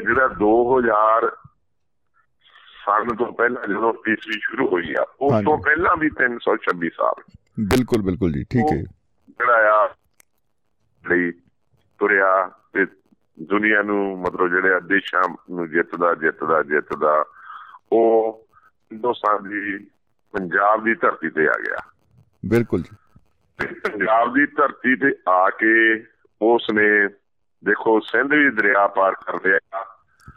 [0.06, 1.30] ਜਿਹੜਾ 2000
[2.86, 7.24] ਸਾਲ ਤੋਂ ਪਹਿਲਾਂ ਜਦੋਂ ਈਸਵੀ ਸ਼ੁਰੂ ਹੋਈ ਆ ਉਸ। ਤੋਂ ਪਹਿਲਾਂ ਵੀ 326 ਸਾਲ।
[7.60, 8.82] ਬਿਲਕੁਲ ਬਿਲਕੁਲ ਜੀ ਠੀਕ ਹੈ।
[9.30, 9.96] ਜਿਹੜਾ ਆ
[11.10, 11.32] ਲਈ
[12.00, 12.86] ਤੁਰਿਆ ਤੇ
[13.40, 17.26] ਦੁਨੀਆ ਨੂੰ ਮਤਲਬ ਜਿਹੜੇ ਦੇਸ਼ਾਂ ਨੂੰ ਜਿੱਤਦਾ ਜਿੱਤਦਾ ਜਿੱਤਦਾ
[17.92, 18.43] ਉਹ
[18.94, 19.78] ਹਿੰਦੁਸਤਾਨ ਦੀ
[20.32, 21.92] ਪੰਜਾਬ ਦੀ ਧਰਤੀ ਤੇ ਆ ਗਿਆ।
[22.46, 22.96] ਬਿਲਕੁਲ ਜੀ।
[23.84, 26.04] ਪੰਜਾਬ ਦੀ ਧਰਤੀ ਤੇ ਆ ਕੇ
[26.42, 27.08] ਉਸ ਨੇ
[27.66, 29.60] ਦੇਖੋ ਸਿੰਧ ਵੀ ਦਰਿਆ ਪਾਰ ਕਰ ਲਿਆ।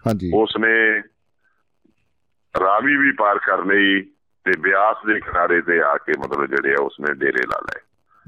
[0.06, 1.02] ਹਾਂਜੀ। ਉਸ ਨੇ
[2.60, 4.02] ਰਾਵੀ ਵੀ ਪਾਰ ਕਰ ਲਈ
[4.44, 7.80] ਤੇ ਬਿਆਸ ਦੇ ਕਿਨਾਰੇ ਤੇ ਆ ਕੇ ਮਤਲਬ ਜਿਹੜੇ ਆ ਉਸ ਨੇ ਡੇਰੇ ਲਾ ਲਏ।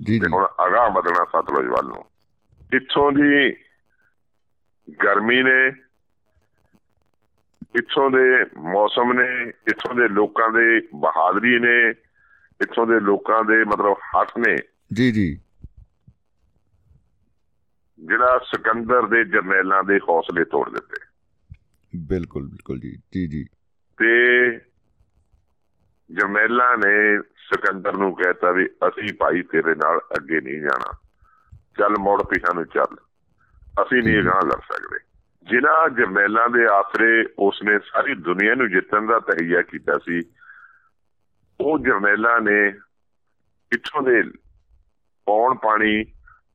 [0.04, 2.04] ਜੀ ਹੁਣ ਅਗਾਹ ਵਧਣਾ ਸਤਲੁਜ ਵੱਲ ਨੂੰ।
[2.72, 3.56] ਇੱਥੋਂ ਦੀ
[5.04, 5.87] ਗਰਮੀ ਨੇ
[7.74, 11.88] ਇੱਥੋਂ ਦੇ ਮੌਸਮ ਨੇ ਇੱਥੋਂ ਦੇ ਲੋਕਾਂ ਦੇ ਬਹਾਦਰੀ ਨੇ
[12.60, 14.56] ਇੱਥੋਂ ਦੇ ਲੋਕਾਂ ਦੇ ਮਤਲਬ ਹੱਥ ਨੇ।
[14.92, 15.40] ਜੀ ਜੀ।
[17.98, 21.06] ਜਿਹੜਾ ਸਿਕੰਦਰ ਦੇ ਜਰਨੈਲਾਂ ਦੇ ਹੌਸਲੇ ਤੋੜ ਦਿੱਤੇ।
[21.96, 23.44] ਬਿਲਕੁਲ ਬਿਲਕੁਲ ਜੀ। ਜੀ ਜੀ।
[23.96, 24.50] ਤੇ
[26.12, 30.98] ਜਰਨੈਲਾਂ ਨੇ ਸਿਕੰਦਰ ਨੂੰ ਕਹਿਤਾ ਵੀ ਅਸੀਂ ਭਾਈ ਤੇਰੇ ਨਾਲ ਅੱਗੇ ਨਹੀਂ ਜਾਣਾ।
[31.78, 32.96] ਚੱਲ ਮੋੜ ਪਿਛਾ ਨੂੰ ਚੱਲ।
[33.82, 35.07] ਅਸੀਂ ਨਹੀਂ ਅਗਾਂਹ ਲੜ ਸਕਦੇ।
[35.46, 40.22] ਜਿਨ੍ਹਾਂ ਜਰਨੈਲਾਂ ਦੇ ਆਸਰੇ ਉਸਨੇ ਸਾਰੀ ਦੁਨੀਆ ਨੂੰ ਜਿੱਤਣ ਦਾ ਤਹਈਆ ਕੀਤਾ ਸੀ
[41.60, 42.68] ਉਹ ਜਰਨੈਲਾਂ ਨੇ
[43.72, 44.22] ਇੱਥੋਂ ਦੇ
[45.26, 46.04] ਪੌਣ ਪਾਣੀ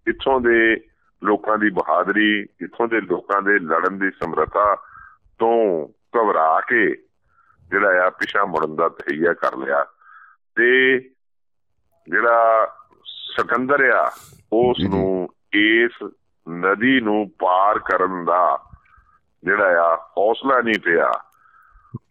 [0.08, 0.76] ਇੱਥੋਂ ਦੇ
[1.24, 4.76] ਲੋਕਾਂ ਦੀ ਬਹਾਦਰੀ ਇੱਥੋਂ ਦੇ ਲੋਕਾਂ ਦੇ ਲੜਨ ਦੀ ਸਮਰੱਥਾ
[5.40, 6.86] ਤੋਂ ਘਬਰਾ ਕੇ
[7.72, 9.84] ਜਿਹੜਾ ਆ ਪਿਛਾ ਮੁੜਨ ਦਾ ਤਹਈਆ ਕਰ ਲਿਆ
[10.56, 11.00] ਤੇ
[12.08, 12.66] ਜਿਹੜਾ
[13.06, 14.12] ਸਿਕੰਦਰ ਆ
[14.54, 16.04] ਉਸ। ਨੂੰ ਇਸ
[16.50, 18.73] ਨਦੀ ਨੂੰ ਪਾਰ ਕਰਨ ਦਾ
[19.44, 21.12] ਜਿਹੜਾ ਆ ਹੌਸਲਾ ਨਹੀਂ ਪਿਆ।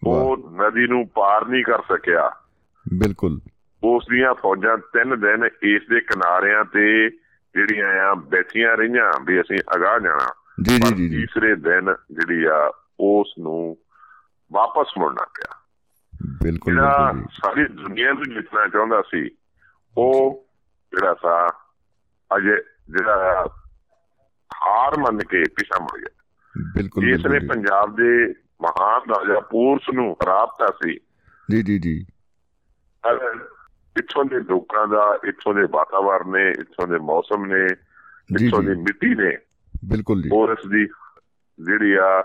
[0.07, 2.33] ਉਹ ਨਦੀ ਨੂੰ ਪਾਰ ਨਹੀਂ ਕਰ ਸਕਿਆ।
[2.99, 3.40] ਬਿਲਕੁਲ।
[3.85, 7.11] ਉਸ ਦੀਆਂ ਫੌਜਾਂ ਤਿੰਨ ਦਿਨ ਇਸ ਦੇ ਕਿਨਾਰਿਆਂ ਤੇ
[7.55, 12.73] ਜਿਹੜੀਆਂ ਆ ਬੈਠੀਆਂ ਰਹੀਆਂ ਵੀ ਅਸੀਂ ਅਗਾਹ ਜਾਣਾ। ਜੀ ਜੀ ਜੀ ਤੀਸਰੇ ਦਿਨ ਜਿਹੜੀ ਆ
[13.01, 13.77] ਉਸ ਨੂੰ
[14.53, 15.57] ਵਾਪਸ ਮੁੜਨਾ ਪਿਆ।
[16.42, 19.31] ਬਿਲਕੁਲ ਬਿਲਕੁਲ। ਸਾਰੀ ਦੁਨੀਆ ਨੂੰ ਜਿੱਤਣਾ ਚਾਹੁੰਦਾ ਸੀ
[19.99, 20.45] ਉਹ
[20.92, 21.49] ਜਿਹੜਾ ਸਾ
[22.37, 22.57] ਅਜੇ
[22.90, 23.47] ਜਿਹੜਾ
[24.66, 26.21] ਹਾਰ ਮੰਨ ਕੇ ਪਿਛਾ ਮੁੜ ਗਿਆ।
[26.59, 30.99] ਬਿਲਕੁਲ ਇਸ ਨੇ। ਪੰਜਾਬ ਦੇ ਮਹਾਨ ਰਾਜਾ ਪੂਰਸ ਨੂੰ ਹਰਾਤਾ ਸੀ।
[31.51, 32.07] ਜੀ ਜੀ ਜੀ।
[33.99, 37.65] ਇੱਥੋਂ ਦੇ ਲੋਕਾਂ ਦਾ ਇੱਥੋਂ ਦੇ ਵਾਤਾਵਰਣ ਨੇ ਇੱਥੋਂ ਦੇ ਮੌਸਮ ਨੇ
[38.45, 39.38] ਇੱਥੋਂ ਦੀ ਮਿੱਟੀ ਨੇ
[39.85, 40.87] ਬਿਲਕੁਲ ਜੀ। ਪੂਰਸ ਦੀ
[41.67, 42.23] ਜਿਹੜੀ ਆ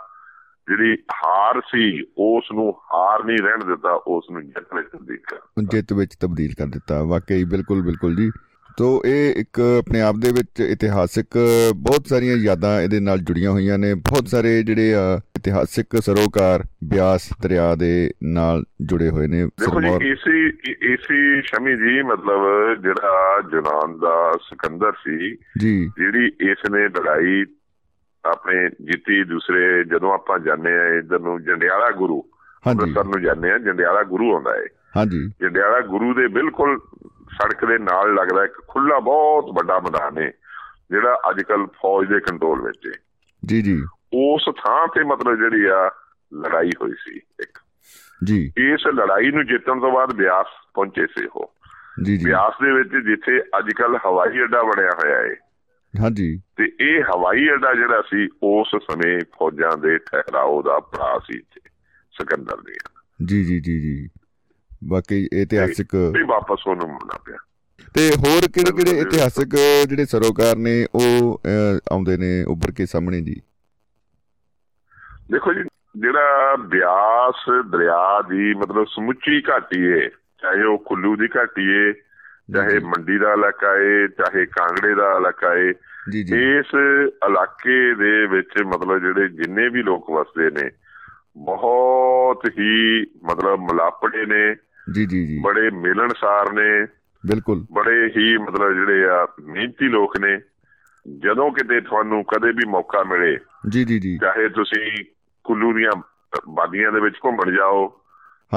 [0.68, 5.64] ਜਿਹੜੀ ਹਾਰ ਸੀ ਉਸ ਨੂੰ ਹਾਰ ਨਹੀਂ ਰਹਿਣ ਦਿੱਤਾ ਉਸ ਨੂੰ ਜਿੱਤ ਵਿੱਚ ਤਬਦੀਲ ਕਰ
[5.64, 8.32] ਜਿੱਤ ਵਿੱਚ ਤਬਦੀਲ ਕਰ ਦਿੱਤਾ। ਵਾਕਈ ਬਿਲਕੁਲ ਬਿਲਕੁਲ ਜੀ।
[8.78, 11.28] ਤੋ ਇਹ ਇੱਕ ਆਪਣੇ ਆਪ ਦੇ ਵਿੱਚ ਇਤਿਹਾਸਿਕ
[11.76, 17.30] ਬਹੁਤ ਸਾਰੀਆਂ ਯਾਦਾਂ ਇਹਦੇ ਨਾਲ ਜੁੜੀਆਂ ਹੋਈਆਂ ਨੇ। ਬਹੁਤ ਸਾਰੇ ਜਿਹੜੇ ਆ ਇਤਿਹਾਸਿਕ ਸਰੋਕਾਰ ਬਿਆਸ
[17.42, 20.46] ਦਰਿਆ ਦੇ ਨਾਲ ਜੁੜੇ ਹੋਏ ਨੇ। ਸਿਰਮੌਰ ਏਸੀ
[20.94, 22.42] ਏਸੀ ਸ਼ਮੀ ਜੀ ਮਤਲਬ
[22.82, 27.46] ਜਿਹੜਾ ਜੁਨਾਨ ਦਾ ਸਿਕੰਦਰ ਸੀ ਜੀ। ਜਿਹੜੀ ਇਸ ਨੇ ਲੜਾਈ
[28.26, 32.24] ਆਪਣੇ ਜਿੱਤੀ ਦੂਸਰੇ ਜਦੋਂ ਆਪਾਂ ਜਾਂਦੇ ਆ ਇਧਰ ਨੂੰ ਜੰਡਿਆਲਾ ਗੁਰੂ
[32.68, 34.66] ਹਾਂਜੀ। ਨੂੰ ਜਾਂਦੇ ਆ ਜੰਡਿਆਲਾ ਗੁਰੂ ਆਉਂਦਾ ਹੈ
[34.98, 36.80] ਹਾਂਜੀ। ਜੰਡਿਆਲਾ ਗੁਰੂ ਦੇ ਬਿਲਕੁਲ
[37.32, 40.32] ਸੜਕ ਦੇ ਨਾਲ ਲੱਗਦਾ ਇੱਕ ਖੁੱਲਾ ਬਹੁਤ ਵੱਡਾ ਮੈਦਾਨ ਹੈ
[40.92, 43.02] ਜਿਹੜਾ ਅੱਜ ਕੱਲ ਫੌਜ ਦੇ ਕੰਟਰੋਲ ਵਿੱਚ ਹੈ।
[43.46, 45.92] ਜੀ ਜੀ। ਉਸ ਥਾਂ ਤੇ ਮਤਲਬ ਜਿਹੜੀ ਆ
[46.34, 47.60] ਲੜਾਈ ਹੋਈ ਸੀ ਇੱਕ।
[48.24, 51.54] ਜੀ। ਇਸ ਲੜਾਈ ਨੂੰ ਜਿੱਤਣ ਤੋਂ ਬਾਅਦ ਬਿਆਸ ਪਹੁੰਚੇ ਸੀ ਉਹ।
[52.04, 55.36] ਜੀ ਜੀ। ਬਿਆਸ ਦੇ ਵਿੱਚ ਜਿੱਥੇ ਅੱਜ ਕੱਲ ਹਵਾਈ ਅੱਡਾ ਬਣਿਆ ਹੋਇਆ ਹੈ।
[56.02, 61.40] ਹਾਂਜੀ। ਤੇ ਇਹ ਹਵਾਈ ਅੱਡਾ ਜਿਹੜਾ ਸੀ ਉਸ ਸਮੇਂ ਫੌਜਾਂ ਦੇ ਠਹਿਰਾਓ ਦਾ ਪੜਾ ਸੀ
[62.12, 62.74] ਸਿਕੰਦਰ ਦੇ।
[63.26, 64.10] ਜੀ ਜੀ ਜੀ ਜੀ।
[64.84, 67.38] ਵਾਕਈ ਇਤਿਹਾਸਿਕ ਤੇ ਵਾਪਸ ਉਹਨੂੰ ਮੁੜਨਾ ਪਿਆ।
[67.96, 69.56] ਤੇ ਹੋਰ ਕਿਹੜੇ ਕਿਹੜੇ ਇਤਿਹਾਸਿਕ
[69.90, 71.42] ਜਿਹੜੇ ਸਰੋਕਾਰ ਨੇ ਉਹ
[71.92, 73.42] ਆਉਂਦੇ ਨੇ ਉੱਭਰ ਕੇ ਸਾਹਮਣੇ ਜੀ?
[75.32, 75.64] ਦੇਖੋ ਜੀ
[76.00, 80.10] ਜਿਹੜਾ ਬਿਆਸ ਦਰਿਆ ਦੀ ਮਤਲਬ ਸਮੁੱਚੀ ਘਾਟੀ ਏ
[80.42, 81.94] ਚਾਹੇ ਉਹ ਕੁੱਲੂ ਦੀ ਘਾਟੀ ਏ
[82.54, 85.74] ਚਾਹੇ ਮੰਡੀ ਦਾ ਇਲਾਕਾ ਏ ਚਾਹੇ ਕਾਂਗੜੇ ਦਾ ਇਲਾਕਾ ਏ
[86.60, 86.76] ਇਸ
[87.28, 90.70] ਇਲਾਕੇ ਦੇ ਵਿੱਚ ਮਤਲਬ ਜਿਹੜੇ ਜਿੰਨੇ ਵੀ ਲੋਕ ਵਸਦੇ ਨੇ
[91.38, 94.56] ਬਹੁਤ ਹੀ ਮਤਲਬ ਮਲਾਪੜੇ ਨੇ
[94.94, 96.86] ਜੀ ਜੀ ਜੀ। ਬੜੇ ਮਿਲਣਸਾਰ ਨੇ।
[97.26, 100.40] ਬਿਲਕੁਲ। ਬੜੇ ਹੀ ਮਤਲਬ ਜਿਹੜੇ ਆ ਮਿਹਨਤੀ ਲੋਕ ਨੇ।
[101.20, 103.38] ਜਦੋਂ ਕਿਤੇ ਤੁਹਾਨੂੰ ਕਦੇ ਵੀ ਮੌਕਾ ਮਿਲੇ
[103.70, 105.06] ਜੀ ਜੀ ਜੀ। ਚਾਹੇ ਤੁਸੀਂ
[105.44, 106.02] ਕੁੱਲੂ ਦੀਆਂ
[106.50, 108.02] ਬਾਦੀਆਂ ਦੇ ਵਿੱਚ ਘੁੰਮਣ ਜਾਓ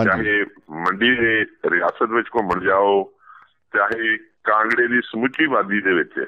[0.04, 3.12] ਚਾਹੇ ਮੰਡੀ ਦੇ ਰਿਆਸਤ ਵਿੱਚ ਘੁੰਮਣ ਜਾਓ
[3.74, 6.26] ਚਾਹੇ ਕਾਂਗੜੇ ਦੀ ਸਮੁੱਚੀ ਵਾਦੀ ਦੇ ਵਿੱਚ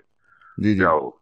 [0.63, 1.21] ਜੀ ਜੀ। ਜਾਓ।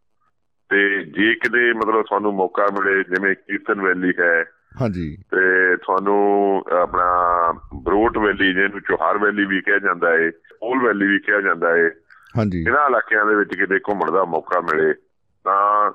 [0.68, 4.44] ਤੇ ਜੇ ਕਿਤੇ ਮਤਲਬ ਤੁਹਾਨੂੰ ਮੌਕਾ ਮਿਲੇ ਜਿਵੇਂ ਕੀਰਤਨ ਵੈਲੀ ਹੈ
[4.82, 7.06] ਹਾਂਜੀ। ਤੇ ਤੁਹਾਨੂੰ ਆਪਣਾ
[7.74, 10.30] ਬਰੋਟ ਵੈਲੀ ਜਿਹਨੂੰ ਚੋਹਾਰ ਵੈਲੀ ਵੀ ਕਿਹਾ ਜਾਂਦਾ ਹੈ
[10.62, 11.90] ਓਲ ਵੈਲੀ ਵੀ ਕਿਹਾ ਜਾਂਦਾ ਹੈ
[12.38, 14.94] ਹਾਂਜੀ। ਇਹਨਾਂ ਇਲਾਕਿਆਂ ਦੇ ਵਿੱਚ ਕਿਤੇ ਘੁੰਮਣ ਦਾ ਮੌਕਾ ਮਿਲੇ
[15.44, 15.90] ਤਾਂ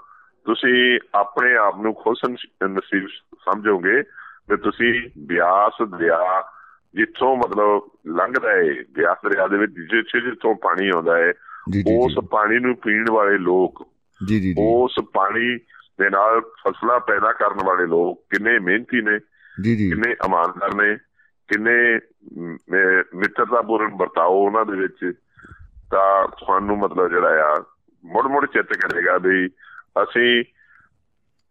[0.45, 3.07] ਤੁਸੀਂ ਆਪਣੇ ਆਪ ਨੂੰ ਖੁਸ਼ ਨਸ- ਨਸੀਬ
[3.45, 4.03] ਸਮਝੋਗੇ
[4.49, 6.43] ਕਿ ਤੁਸੀਂ ਬਿਆਸ ਦਰਿਆ
[6.95, 11.31] ਜਿੱਥੋਂ ਮਤਲਬ ਲੰਘਦਾ ਹੈ ਬਿਆਸ ਦਰਿਆ ਦੇ ਵਿੱਚ ਜਿੱਥੇ ਜਿੱਥੋਂ ਪਾਣੀ ਆਉਂਦਾ
[11.71, 13.87] ਜੀ। ਉਸ ਪਾਣੀ ਨੂੰ ਪੀਣ ਵਾਲੇ ਲੋਕ
[14.27, 15.57] ਜੀ ਜੀ ਜੀ। ਉਸ ਪਾਣੀ
[15.99, 19.19] ਦੇ ਨਾਲ ਫਸਲਾਂ ਪੈਦਾ ਕਰਨ ਵਾਲੇ ਲੋਕ ਕਿੰਨੇ ਮਿਹਨਤੀ ਨੇ
[19.63, 20.95] ਜੀ ਜੀ। ਕਿੰਨੇ ਇਮਾਨਦਾਰ ਨੇ
[21.49, 21.99] ਕਿੰਨੇ
[23.15, 25.17] ਮਿੱਤਰਤਾਪੂਰਨ ਵਰਤਾਓ ਉਹਨਾਂ ਦੇ ਵਿੱਚ
[25.91, 27.63] ਤਾਂ ਤੁਹਾਨੂੰ ਮਤਲਬ ਜਿਹੜਾ ਆ
[28.05, 29.47] ਮੁੜ ਮੁੜ ਚਿੱਤ ਕਰੇਗਾ ਵੀ
[30.03, 30.43] ਅਸੀਂ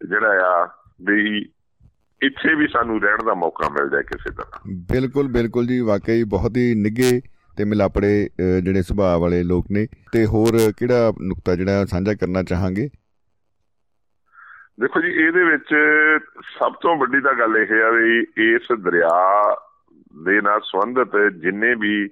[0.09, 0.69] ਜਿਹੜਾ ਆ
[1.03, 1.41] ਵੀ
[2.23, 4.61] ਇੱਥੇ ਵੀ ਸਾਨੂੰ ਰਹਿਣ ਦਾ ਮੌਕਾ ਮਿਲ ਜਾਏ ਕਿਸੇ ਤਰ੍ਹਾਂ।
[4.93, 7.21] ਬਿਲਕੁਲ ਬਿਲਕੁਲ ਜੀ ਵਾਕਈ ਬਹੁਤ ਹੀ ਨਿੱਘੇ
[7.57, 8.29] ਤੇ ਮਿਲਾਪੜੇ
[8.65, 12.89] ਜਿਹੜੇ ਸੁਭਾਅ ਵਾਲੇ ਲੋਕ ਨੇ ਤੇ ਹੋਰ ਕਿਹੜਾ ਨੁਕਤਾ ਜਿਹੜਾ ਸਾਂਝਾ ਕਰਨਾ ਚਾਹਾਂਗੇ?
[14.81, 15.75] ਦੇਖੋ ਜੀ ਇਹਦੇ ਵਿੱਚ
[16.59, 19.11] ਸਭ ਤੋਂ ਵੱਡੀ ਤਾਂ ਗੱਲ ਇਹ ਆ ਵੀ ਇਸ ਦਰਿਆ
[20.25, 22.05] ਦੇ ਨਾਲ ਸੰਬੰਧਿਤ ਜਿੰਨੇ ਵੀ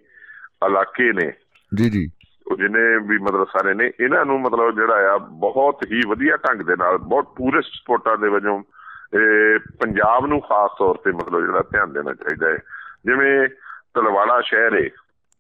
[0.67, 1.33] ਇਲਾਕੇ ਨੇ
[1.75, 2.11] ਜੀ ਜੀ।
[2.47, 6.61] ਉਹ ਜਿੰਨੇ ਵੀ ਮਤਲਬ ਸਾਰੇ ਨੇ ਇਹਨਾਂ ਨੂੰ ਮਤਲਬ ਜਿਹੜਾ ਆ ਬਹੁਤ ਹੀ ਵਧੀਆ ਢੰਗ
[6.61, 8.63] ਦੇ ਨਾਲ ਬਹੁਤ ਟੂਰਿਸਟ ਸਪੋਟਾਂ ਦੇ ਵਜੋਂ
[9.81, 12.57] ਪੰਜਾਬ ਨੂੰ ਖਾਸ ਤੌਰ ਤੇ ਮਤਲਬ ਜਿਹੜਾ ਧਿਆਨ ਦੇਣਾ ਚਾਹੀਦਾ ਹੈ।
[13.07, 13.49] ਜਿਵੇਂ
[13.95, 14.89] ਤਲਵਾੜਾ ਸ਼ਹਿਰ ਹੈ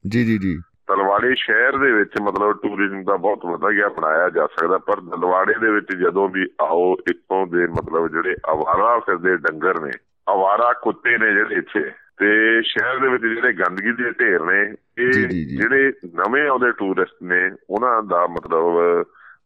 [0.08, 4.78] ਜੀ ਜੀ ਜੀ। ਤਲਵਾੜੇ ਸ਼ਹਿਰ ਦੇ ਵਿੱਚ ਮਤਲਬ ਟੂਰਿਜ਼ਮ ਦਾ ਬਹੁਤ ਵਧੀਆ ਬਣਾਇਆ ਜਾ ਸਕਦਾ
[4.78, 9.92] ਪਰ ਤਲਵਾੜੇ ਦੇ ਵਿੱਚ ਜਦੋਂ ਵੀ ਆਓ ਇੱਥੋਂ ਦੇ ਮਤਲਬ ਜਿਹੜੇ ਆਵਾਰਾ ਫਿਰਦੇ ਡੰਗਰ ਨੇ
[10.28, 15.12] ਆਵਾਰਾ ਕੁੱਤੇ ਨੇ ਜਿਹੜੇ ਇੱਥੇ ਤੇ ਸ਼ਹਿਰ ਦੇ ਵਿੱਚ ਜਿਹੜੇ ਗੰਦਗੀ ਦੇ ਢੇਰ ਨੇ ਇਹ।
[15.56, 18.72] ਜਿਹੜੇ ਨਵੇਂ ਆਉਂਦੇ ਟੂਰਿਸਟ ਨੇ ਉਹਨਾਂ ਦਾ ਮਤਲਬ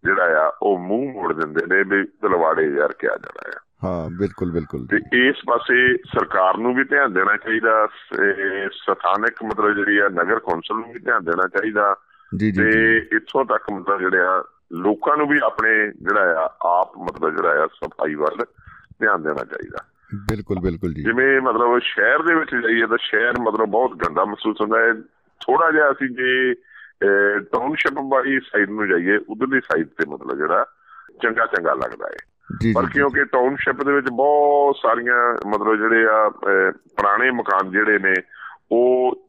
[0.05, 4.53] ਜਿਹੜਾ ਆ ਉਹ ਮੂੰਹ ਮੋੜ ਦਿੰਦੇ ਨੇ ਵੀ ਤਲਵਾੜੇ ਯਾਰ ਕਿਆ ਜਾਣਾ ਆ ਹਾਂ ਬਿਲਕੁਲ
[4.53, 7.89] ਬਿਲਕੁਲ। ਤੇ ਇਸ ਪਾਸੇ ਸਰਕਾਰ ਨੂੰ ਵੀ ਧਿਆਨ ਦੇਣਾ ਚਾਹੀਦਾ
[8.73, 11.95] ਸਥਾਨਕ ਮਤਲਬ ਜਿਹੜੀ ਆ ਨਗਰ ਕੌਂਸਲ ਨੂੰ ਵੀ ਧਿਆਨ ਦੇਣਾ ਚਾਹੀਦਾ।
[12.37, 16.49] ਜੀ ਜੀ ਤੇ ਇੱਥੋਂ ਤੱਕ ਮਤਲਬ ਜਿਹੜੇ ਆ ਲੋਕਾਂ ਨੂੰ ਵੀ ਆਪਣੇ ਜਿਹੜਾ ਆ
[16.81, 18.45] ਆਪ ਮਤਲਬ ਜਿਹੜਾ ਆ ਸਫ਼ਾਈ ਵੱਲ
[19.01, 19.79] ਧਿਆਨ ਦੇਣਾ ਚਾਹੀਦਾ।
[20.15, 24.57] ਬਿਲਕੁਲ ਬਿਲਕੁਲ ਜੀ। ਜਿਵੇਂ ਮਤਲਬ ਸ਼ਹਿਰ ਦੇ ਵਿੱਚ ਜਾਈਏ ਤਾਂ ਸ਼ਹਿਰ ਮਤਲਬ ਬਹੁਤ ਗੰਦਾ ਮਹਿਸੂਸ
[24.61, 24.93] ਹੁੰਦਾ ਹੈ।
[25.41, 26.55] ਥੋੜਾ ਜਿਹਾ ਅਸੀਂ ਜੇ
[27.53, 30.65] ਟਾਊਨਸ਼ਿਪ ਵਾਲੀ ਸਾਈਡ ਨੂੰ ਜਾਈਏ ਉਧਰਲੀ ਸਾਈਡ ਤੇ ਮਤਲਬ ਜਿਹੜਾ
[31.23, 32.36] ਚੰਗਾ ਚੰਗਾ ਲੱਗਦਾ ਹੈ।
[32.75, 36.29] ਪਰ ਕਿਉਂਕਿ ਟਾਊਨਸ਼ਿਪ ਦੇ ਵਿੱਚ ਬਹੁਤ ਸਾਰੀਆਂ ਮਤਲਬ ਜਿਹੜੇ ਆ
[36.73, 38.15] ਪੁਰਾਣੇ ਮਕਾਨ ਜਿਹੜੇ ਨੇ
[38.73, 39.27] ਉਹ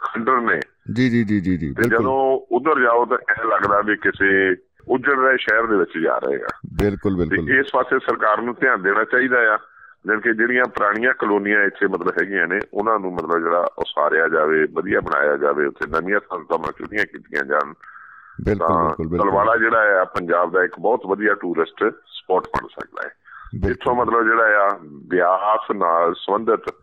[0.00, 0.60] ਖੰਡਰ ਨੇ।
[0.92, 4.56] ਜੀ ਜੀ ਜੀ ਜੀ ਜੀ ਜਦੋਂ ਉਧਰ ਜਾਓ ਤਾਂ ਐ ਲੱਗਦਾ ਵੀ ਕਿਸੇ
[4.88, 6.46] ਉੱਜੜ ਰਹੇ ਸ਼ਹਿਰ ਦੇ ਵਿੱਚ ਜਾ ਰਹੇ ਆ।
[6.82, 9.58] ਬਿਲਕੁਲ ਬਿਲਕੁਲ। ਇਸ ਪਾਸੇ ਸਰਕਾਰ ਨੂੰ ਧਿਆਨ ਦੇਣਾ ਚਾਹੀਦਾ ਆ
[10.06, 14.66] ਜਿਵੇਂ ਕਿ ਜਿਹੜੀਆਂ ਪੁਰਾਣੀਆਂ ਕਲੋਨੀਆਂ ਇੱਥੇ ਮਤਲਬ ਹੈਗੀਆਂ ਨੇ ਉਹਨਾਂ ਨੂੰ ਮਤਲਬ ਜਿਹੜਾ ਉਸਾਰਿਆ ਜਾਵੇ
[14.72, 17.72] ਵਧੀਆ ਬਣਾਇਆ ਜਾਵੇ ਉੱਥੇ ਨਵੀਆਂ ਸੰਸਥਾਵਾਂ ਸ਼ੁਰੂਆਂ ਕੀਤੀਆਂ ਜਾਣ
[18.44, 23.12] ਬਿਲਕੁਲ ਤਲਵਾੜਾ ਜਿਹੜਾ ਆ ਪੰਜਾਬ ਦਾ ਇੱਕ ਬਹੁਤ ਵਧੀਆ ਟੂਰਿਸਟ ਸਪੌਟ ਬਣ ਸਕਦਾ ਹੈ।
[23.70, 26.74] ਇੱਥੋਂ ਮਤਲਬ ਜਿਹੜਾ ਆ ਬਿਆਸ ਨਾਲ ਸੰਬੰਧਿਤ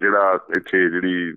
[0.00, 1.32] ਜਿਹੜਾ ਇੱਥੇ ਜਿਹੜੀ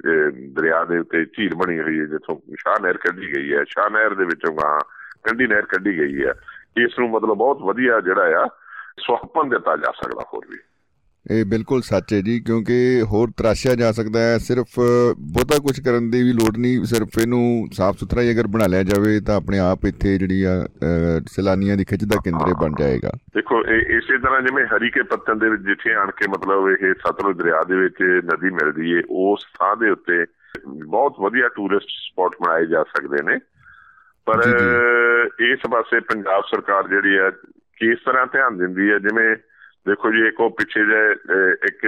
[0.47, 4.13] ਦਰਿਆ ਦੇ ਉੱਤੇ ਝੀਲ ਬਣੀ ਹੋਈ ਹੈ ਜਿੱਥੋਂ ਸ਼ਾਹ ਨਹਿਰ ਕੱਢੀ ਗਈ ਹੈ। ਸ਼ਾਹ ਨਹਿਰ
[4.13, 4.79] ਦੇ ਵਿੱਚੋਂ ਗਾਂ
[5.23, 6.33] ਕੰਢੀ ਨਹਿਰ ਕੱਢੀ ਗਈ ਹੈ।
[6.77, 8.47] ਇਸ ਨੂੰ ਮਤਲਬ ਬਹੁਤ ਵਧੀਆ ਜਿਹੜਾ ਆ
[8.99, 10.57] ਸੁਹੱਪਨ ਦਿੱਤਾ ਜਾ ਸਕਦਾ ਹੋਰ ਵੀ।
[11.29, 14.79] ਇਹ ਬਿਲਕੁਲ ਸੱਚ ਹੈ ਜੀ ਕਿਉਂਕਿ ਹੋਰ ਤਰਾਸ਼ਿਆ ਜਾ ਸਕਦਾ ਹੈ ਸਿਰਫ
[15.33, 18.83] ਬਹੁਤਾ ਕੁਝ ਕਰਨ ਦੀ ਵੀ ਲੋੜ ਨਹੀਂ ਸਿਰਫ ਇਹਨੂੰ ਸਾਫ਼ ਸੁਥਰਾ ਹੀ ਅਗਰ ਬਣਾ ਲਿਆ
[18.83, 20.55] ਜਾਵੇ ਤਾਂ ਆਪਣੇ ਆਪ ਇੱਥੇ ਜਿਹੜੀ ਆ
[21.27, 23.61] ਸੈਲਾਨੀਆਂ ਦੀ ਖਿੱਚ ਦਾ ਕੇਂਦਰ ਬਣ ਜਾਏਗਾ। ਦੇਖੋ
[23.97, 27.75] ਇਸੇ ਤਰ੍ਹਾਂ ਜਿਵੇਂ ਹਰੀਕੇ ਪੱਤਨ ਦੇ ਵਿੱਚ ਜਿੱਥੇ ਆਣ ਕੇ ਮਤਲਬ ਇਹ ਸਤਲੁਜ ਦਰਿਆ ਦੇ
[27.75, 30.25] ਵਿੱਚ ਨਦੀ ਮਿਲਦੀ ਏ ਉਸ ਥਾਂ ਦੇ ਉੱਤੇ
[30.67, 33.39] ਬਹੁਤ ਵਧੀਆ ਟੂਰਿਸਟ ਸਪੌਟ ਬਣਾਏ ਜਾ ਸਕਦੇ ਨੇ।
[34.25, 34.41] ਪਰ
[35.41, 37.29] ਇਸ ਪਾਸੇ ਪੰਜਾਬ ਸਰਕਾਰ ਜਿਹੜੀ ਹੈ
[37.77, 38.99] ਕਿਸ ਤਰ੍ਹਾਂ ਧਿਆਨ ਦਿੰਦੀ ਹੈ?
[38.99, 39.35] ਜਿਵੇਂ
[39.87, 41.11] ਦੇਖੋ ਜੀ ਇੱਕ ਉਹ ਪਿੱਛੇ ਜੇ
[41.51, 41.85] ਇੱਕ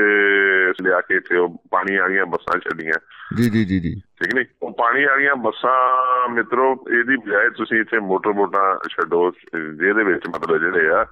[0.81, 2.93] ਲਿਆ ਕੇ ਇੱਥੇ ਉਹ ਪਾਣੀ ਵਾਲੀਆਂ ਬੱਸਾਂ ਛੱਡੀਆਂ
[3.37, 7.99] ਜੀ ਜੀ ਜੀ ਜੀ। ਠੀਕ ਨਹੀਂ ਉਹ ਪਾਣੀ ਵਾਲੀਆਂ ਬੱਸਾਂ ਮਿੱਤਰੋ ਇਹਦੀ ਬਜਾਏ ਤੁਸੀਂ ਇੱਥੇ
[7.99, 11.05] ਮੋਟਰ ਬੋਟਾਂ ਛੱਡੋ ਜਿਹਦੇ ਵਿੱਚ ਮਤਲਬ ਜਿਹੜੇ ਆ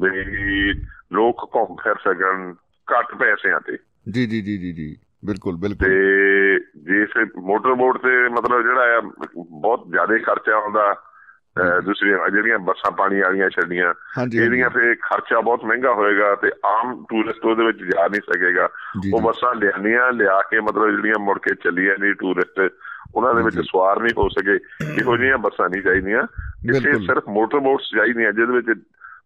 [0.00, 0.72] ਵੀ
[1.12, 2.54] ਲੋਕ ਘੁੰਮ ਫਿਰ ਸਕਣ
[2.88, 3.78] ਘੱਟ ਪੈਸਿਆਂ ਤੇ।
[4.10, 9.00] ਜੀ ਜੀ ਜੀ ਜੀ ਜੀ। ਬਿਲਕੁਲ ਬਿਲਕੁਲ। ਤੇ ਜਿਸ ਮੋਟਰ ਬੋਟ ਤੇ ਮਤਲਬ ਜਿਹੜਾ ਆ
[9.60, 10.94] ਬਹੁਤ ਜ਼ਿਆਦਾ ਖਰਚਾ ਆਉਂਦਾ
[11.58, 13.92] ਦੂਸਰੀਆਂ ਜਿਹੜੀਆਂ ਬੱਸਾਂ ਪਾਣੀ ਵਾਲੀਆਂ ਛੱਡੀਆਂ
[14.44, 18.68] ਇਹਦੀਆਂ ਤੇ ਖਰਚਾ ਬਹੁਤ ਮਹਿੰਗਾ ਹੋਏਗਾ ਤੇ ਆਮ ਟੂਰਿਸਟ ਉਹਦੇ ਵਿੱਚ ਜਾ ਨਹੀਂ ਸਕੇਗਾ
[19.14, 22.70] ਉਹ। ਬੱਸਾਂ ਲਿਆਨੀਆਂ ਲਿਆ ਕੇ ਮਤਲਬ ਜਿਹੜੀਆਂ ਮੁੜ ਕੇ ਚੱਲੀਆਂ ਨਹੀਂ ਟੂਰਿਸਟ
[23.14, 24.54] ਉਹਨਾਂ ਦੇ ਵਿੱਚ। ਸਵਾਰ ਨਹੀਂ ਹੋ ਸਕੇ
[25.00, 26.22] ਇਹੋ ਜਿਹੀਆਂ ਬੱਸਾਂ ਨਹੀਂ ਚਾਹੀਦੀਆਂ
[26.66, 28.80] ਬਿਲਕੁਲ। ਸਿਰਫ ਮੋਟਰ ਬੋਟਸ ਚਾਹੀਦੀਆਂ ਜਿਹਦੇ ਵਿੱਚ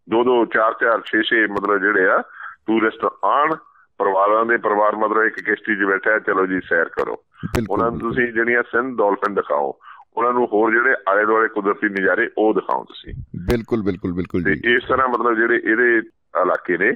[0.09, 2.23] ਦੋ ਦੋ ਚਾਰ ਚਾਰ ਛੇ ਛੇ ਮਤਲਬ ਜਿਹੜੇ ਆ
[2.67, 3.55] ਟੂਰਿਸਟ ਆਣ
[3.99, 7.23] ਪਰਿਵਾਰਾਂ ਦੇ ਪਰਿਵਾਰ ਮਤਲਬ ਇੱਕ ਕਿਸ਼ਤੀ 'ਚ ਬੈਠਾ ਚਲੋ ਜੀ ਸੈਰ ਕਰੋ
[7.71, 9.79] ਉਹਨਾਂ ਨੂੰ ਤੁਸੀਂ ਜਿਹੜੀਆਂ ਸਿੰਧ ਡਾਲਫਿਨ ਦਿਖਾਓ
[10.19, 13.15] ਉਹਨਾਂ ਨੂੰ ਹੋਰ ਜਿਹੜੇ ਆਲੇ ਦੁਆਲੇ ਕੁਦਰਤੀ ਨਜ਼ਾਰੇ ਉਹ ਦਿਖਾਓ ਤੁਸੀਂ।
[13.51, 15.97] ਬਿਲਕੁਲ ਬਿਲਕੁਲ ਬਿਲਕੁਲ ਤੇ ਜੀ ਇਸ ਤਰ੍ਹਾਂ ਮਤਲਬ ਜਿਹੜੇ ਇਹਦੇ
[16.43, 16.93] ਇਲਾਕੇ ਨੇ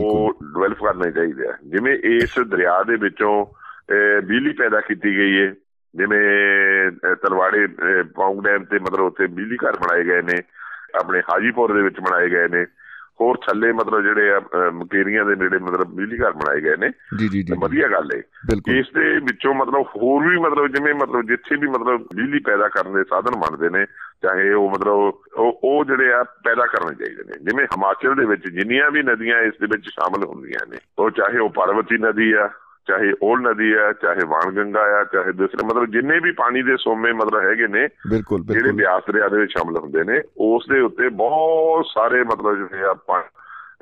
[0.00, 3.46] ਉਹ ਡਿਵੈਲਪ ਕਰਨੇ ਚਾਹੀਦੇ ਆ। ਜਿਵੇਂ ਇਸ ਦਰਿਆ ਦੇ ਵਿੱਚੋਂ
[4.20, 5.54] ਬਿਜਲੀ ਪੈਦਾ ਕੀਤੀ ਗਈ ਹੈ
[5.94, 6.24] ਜਿਵੇਂ
[7.14, 7.66] ਤਲਵਾੜੇ
[8.02, 10.42] ਪੌਂਗ ਡੈਮ ਤੇ ਮਤਲਬ ਉੱਥੇ ਬਿਜਲੀ ਘਰ ਬਣਾਏ ਗਏ ਨੇ।
[11.00, 12.66] ਆਪਣੇ ਹਾਜੀਪੁਰ ਦੇ ਵਿੱਚ ਬਣਾਏ ਗਏ ਨੇ।
[13.20, 17.28] ਹੋਰ ਥੱਲੇ ਮਤਲਬ ਜਿਹੜੇ ਆ ਮਕੇਰੀਆਂ ਦੇ ਨੇੜੇ ਮਤਲਬ ਬਿਜਲੀ ਘਰ ਬਣਾਏ ਗਏ ਨੇ। ਜੀ
[17.28, 18.22] ਜੀ ਜੀ। ਵਧੀਆ ਗੱਲ ਹੈ
[18.78, 22.94] ਇਸ ਦੇ ਵਿੱਚੋਂ ਮਤਲਬ ਹੋਰ ਵੀ ਮਤਲਬ ਜਿਵੇਂ ਮਤਲਬ ਜਿੱਥੇ ਵੀ ਮਤਲਬ ਬਿਜਲੀ ਪੈਦਾ ਕਰਨ
[22.94, 23.86] ਦੇ ਸਾਧਨ ਬਣਦੇ ਨੇ
[24.22, 24.94] ਚਾਹੇ ਉਹ ਮਤਲਬ
[25.36, 29.38] ਉਹ ਉਹ ਜਿਹੜੇ ਆ ਪੈਦਾ ਕਰਨੇ ਚਾਹੀਦੇ ਨੇ। ਜਿਵੇਂ ਹਿਮਾਚਲ ਦੇ ਵਿੱਚ ਜਿੰਨੀਆਂ ਵੀ ਨਦੀਆਂ
[29.38, 32.50] ਇਸ ਦੇ ਵਿੱਚ ਸ਼ਾਮਲ ਹੁੰਦੀਆਂ ਨੇ ਉਹ ਚਾਹੇ ਉਹ ਪਾਰਵਤੀ ਨਦੀ ਆ
[32.86, 37.12] ਚਾਹੇ ਓਲ ਨਦੀ ਆ ਚਾਹੇ ਵਾਣਗੰਗਾ ਆ ਚਾਹੇ ਦੂਸਰੇ ਮਤਲਬ ਜਿੰਨੇ ਵੀ ਪਾਣੀ ਦੇ ਸੋਮੇ
[37.12, 41.08] ਮਤਲਬ ਹੈਗੇ ਨੇ ਬਿਲਕੁਲ ਜਿਹੜੇ ਬਿਆਸ ਦਰਿਆ ਦੇ ਵਿੱਚ ਸ਼ਾਮਲ ਹੁੰਦੇ ਨੇ ਉਸ ਦੇ ਉੱਤੇ
[41.08, 43.24] ਬਹੁਤ ਸਾਰੇ ਮਤਲਬ ਜਿਹੜੇ ਆ ਪਾ-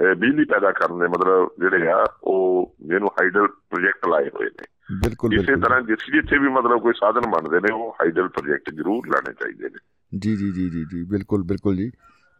[0.00, 4.64] ਅਹ ਬਿਜਲੀ ਪੈਦਾ ਕਰਨ ਦੇ ਮਤਲਬ ਜਿਹੜੇ ਆ ਉਹ ਜਿਹਨੂੰ ਹਾਈਡਲ ਪ੍ਰੋਜੈਕਟ ਲਾਏ ਹੋਏ ਨੇ।
[5.00, 9.06] ਬਿਲਕੁਲ ਇਸੇ ਤਰ੍ਹਾਂ ਜਿਸ ਜਿੱਥੇ ਵੀ ਮਤਲਬ ਕੋਈ ਸਾਧਨ ਬਣਦੇ ਨੇ ਉਹ ਹਾਈਡਲ ਪ੍ਰੋਜੈਕਟ ਜ਼ਰੂਰ
[9.06, 9.78] ਲਾਣੇ ਚਾਹੀਦੇ ਨੇ।
[10.18, 11.90] ਜੀ ਜੀ ਜੀ ਜੀ ਬਿਲਕੁਲ ਬਿਲਕੁਲ ਜੀ।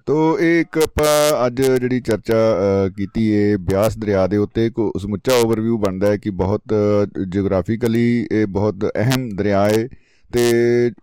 [0.06, 4.90] ਤੋ ਇਹ ਇੱਕ ਆਪਾਂ ਅੱਜ ਜਿਹੜੀ ਚਰਚਾ ਅ, ਕੀਤੀ ਹੈ ਬਿਆਸ ਦਰਿਆ ਦੇ ਉੱਤੇ ਕੋ
[5.00, 6.74] ਸਮੁੱਚਾ ਓਵਰਵਿਊ ਬਣਦਾ ਹੈ ਕਿ ਬਹੁਤ
[7.26, 9.86] ਜਿਓਗ੍ਰਾਫਿਕਲੀ ਇਹ ਬਹੁਤ ਅਹਿਮ ਦਰਿਆ ਹੈ
[10.30, 10.42] ਤੇ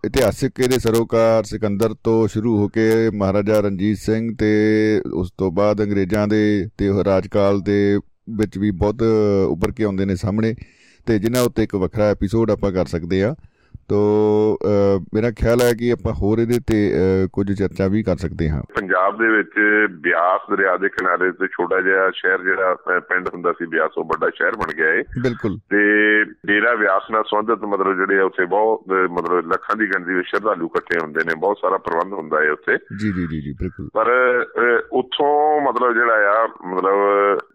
[0.06, 4.52] ਇਤਿਹਾਸਿਕ ਇਹਦੇ ਸਰੋਕਾਰ ਸਿਕੰਦਰ ਤੋਂ ਸ਼ੁਰੂ ਹੋ ਕੇ ਮਹਾਰਾਜਾ ਰਣਜੀਤ ਸਿੰਘ ਤੇ
[5.14, 6.42] ਉਸ ਤੋਂ ਬਾਅਦ ਅੰਗਰੇਜ਼ਾਂ ਦੇ
[6.78, 7.80] ਤੇ ਉਹ ਰਾਜਕਾਲ ਦੇ
[8.38, 9.02] ਵਿੱਚ ਵੀ ਬਹੁਤ
[9.48, 10.54] ਉੱਭਰ ਕੇ ਆਉਂਦੇ ਨੇ ਸਾਹਮਣੇ
[11.08, 13.34] ਤੇ ਜਿਨ੍ਹਾਂ ਉੱਤੇ ਇੱਕ ਵੱਖਰਾ ਐਪੀਸੋਡ ਆਪਾਂ ਕਰ ਸਕਦੇ ਆ
[13.90, 13.98] ਤੋ
[15.14, 16.92] ਮੇਰਾ ਖਿਆਲ ਹੈ ਕਿ ਆਪਾਂ ਹੋਰ ਇਹਦੇ ਤੇ
[17.34, 19.54] ਕੁਝ ਚਰਚਾ ਵੀ ਕਰ ਸਕਦੇ ਹਾਂ। ਪੰਜਾਬ ਦੇ ਵਿੱਚ
[19.92, 24.30] ਬਿਆਸ ਦਰਿਆ ਦੇ ਕਿਨਾਰੇ ਤੇ ਛੋਟਾ ਜਿਹਾ ਸ਼ਹਿਰ ਜਿਹੜਾ ਪਿੰਡ ਹੁੰਦਾ ਸੀ ਬਿਆਸ ਉਹ ਵੱਡਾ
[24.30, 25.80] ਸ਼ਹਿਰ ਬਣ ਗਿਆ ਏ। ਬਿਲਕੁਲ। ਤੇ
[26.24, 31.00] ਡੇਰਾ ਵਿਆਸ ਨਾਲ ਸੰਬੰਧਿਤ ਮਤਲਬ ਜਿਹੜੇ ਉੱਥੇ ਬਹੁਤ ਮਤਲਬ ਲੱਖਾਂ ਦੀ ਗਿਣਤੀ ਵਿੱਚ ਸ਼ਰਧਾਲੂ ਇਕੱਠੇ
[31.04, 34.08] ਹੁੰਦੇ ਨੇ ਬਹੁਤ ਸਾਰਾ ਪ੍ਰਬੰਧ ਹੁੰਦਾ ਹੈ ਉੱਥੇ। ਜੀ ਜੀ ਜੀ ਜੀ ਬਿਲਕੁਲ। ਪਰ
[34.92, 37.00] ਉੱਥੋਂ ਮਤਲਬ ਜਿਹੜਾ ਆ ਮਤਲਬ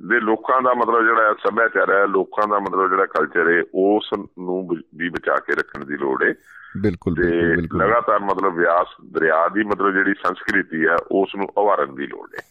[0.09, 4.68] ਦੇ ਲੋਕਾਂ ਦਾ ਮਤਲਬ ਜਿਹੜਾ ਸੱਭਿਆਚਾਰ ਹੈ ਲੋਕਾਂ ਦਾ ਮਤਲਬ ਜਿਹੜਾ ਕਲਚਰ ਹੈ ਉਸ ਨੂੰ
[4.96, 6.33] ਵੀ ਬਚਾ ਕੇ ਰੱਖਣ ਦੀ ਲੋੜ ਹੈ
[6.77, 12.07] ਬਿਲਕੁਲ ਬਿਲਕੁਲ ਲਗਾਤਾਰ ਮਤਲਬ ਵਿਆਸ ਦਰਿਆ ਦੀ ਮਤਲਬ ਜਿਹੜੀ ਸੰਸਕ੍ਰਿਤੀ ਆ ਉਸ ਨੂੰ ਉਭਾਰਨ ਦੀ
[12.07, 12.45] ਲੋੜ ਹੈ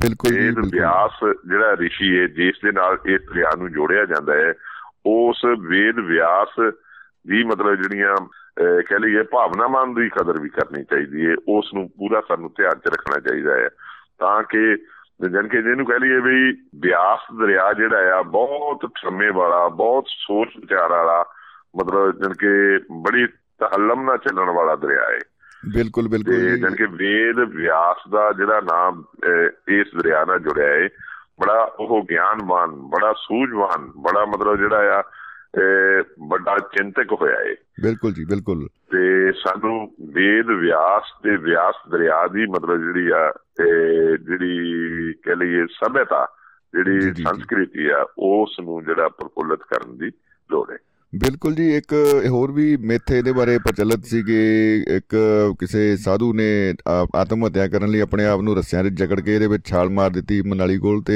[0.00, 4.34] ਬਿਲਕੁਲ ਜੀ ਇਹ ਵਿਆਸ ਜਿਹੜਾ ਰਿਸ਼ੀ ਹੈ ਜਿਸ ਦੇ ਨਾਲ ਇਸ ਦਰਿਆ ਨੂੰ ਜੋੜਿਆ ਜਾਂਦਾ
[4.34, 4.52] ਹੈ
[5.06, 6.58] ਉਸ ਵੇਦ ਵਿਆਸ
[7.26, 8.16] ਦੀ ਮਤਲਬ ਜਿਹੜੀਆਂ
[8.82, 12.92] ਕਹਿ ਲਈਏ ਭਾਵਨਾਵਾਂ ਦੀ ਕਦਰ ਵੀ ਕਰਨੀ ਚਾਹੀਦੀ ਹੈ ਉਸ ਨੂੰ ਪੂਰਾ ਸਾਨੂੰ ਧਿਆਨ 'ਚ
[12.92, 13.68] ਰੱਖਣਾ ਚਾਹੀਦਾ ਹੈ
[14.18, 14.76] ਤਾਂ ਕਿ
[15.26, 20.56] ਜਨ ਕਿ ਜਿਹਨੂੰ ਕਹਿ ਲਈਏ ਵੀ ਬਿਆਸ ਦਰਿਆ ਜਿਹੜਾ ਆ ਬਹੁਤ ਠਰਮੇ ਵਾਲਾ ਬਹੁਤ ਸੋਚ
[20.56, 21.22] ਵਿਚਾਰ ਵਾਲਾ
[21.76, 23.26] ਮਤਲਬ ਜਨ ਕਿ ਬੜੀ
[23.60, 25.18] ਤਹੱਲਮ ਨਾਲ ਚੱਲਣ ਵਾਲਾ ਦਰਿਆ ਹੈ
[25.74, 29.04] ਬਿਲਕੁਲ ਬਿਲਕੁਲ। ਜਨ ਕਿ ਵੇਦ ਵਿਆਸ ਦਾ ਜਿਹੜਾ ਨਾਮ
[29.68, 30.88] ਇਸ ਦਰਿਆ ਨਾਲ ਜੁੜਿਆ ਹੈ
[31.40, 35.02] ਬੜਾ ਉਹ ਗਿਆਨਵਾਨ ਬੜਾ ਸੂਝਵਾਨ ਬੜਾ ਮਤਲਬ ਜਿਹੜਾ ਆ
[36.28, 42.46] ਵੱਡਾ ਚਿੰਤਕ ਹੋਇਆ ਹੈ ਬਿਲਕੁਲ ਜੀ ਬਿਲਕੁਲ ਤੇ ਸਾਨੂੰ ਵੇਦ ਵਿਆਸ ਤੇ ਵਿਆਸ ਦਰਿਆ ਦੀ
[42.46, 43.32] ਮਤਲਬ ਜਿਹੜੀ ਆ
[44.16, 50.10] ਜਿਹੜੀ ਕਹ ਲਈਏ ਜੀ, ਜਿਹੜੀ। ਸੰਸਕ੍ਰਿਤੀ ਆ ਉਸ ਨੂੰ ਜਿਹੜਾ ਪ੍ਰਫੁੱਲਤ ਕਰਨ ਦੀ
[50.50, 50.76] ਲੋੜ ਹੈ
[51.14, 51.94] ਬਿਲਕੁਲ ਜੀ, ਇੱਕ
[52.28, 54.38] ਹੋਰ ਵੀ ਮਿੱਥ ਇਹਦੇ ਬਾਰੇ ਪ੍ਰਚਲਿਤ ਸੀ ਕਿ
[54.88, 55.16] ਇੱਕ
[55.58, 59.34] ਕਿਸੇ ਸਾਧੂ ਨੇ ਆ- ਆਤਮ ਹੱਤਿਆ ਕਰਨ ਲਈ ਆਪਣੇ ਆਪ ਨੂੰ ਰੱਸਿਆਂ 'ਚ ਜਕੜ ਕੇ
[59.34, 61.14] ਇਹਦੇ ਵਿੱਚ ਛਾਲ ਮਾਰ ਦਿੱਤੀ ਮਨਾਲੀ ਕੋਲ ਤੇ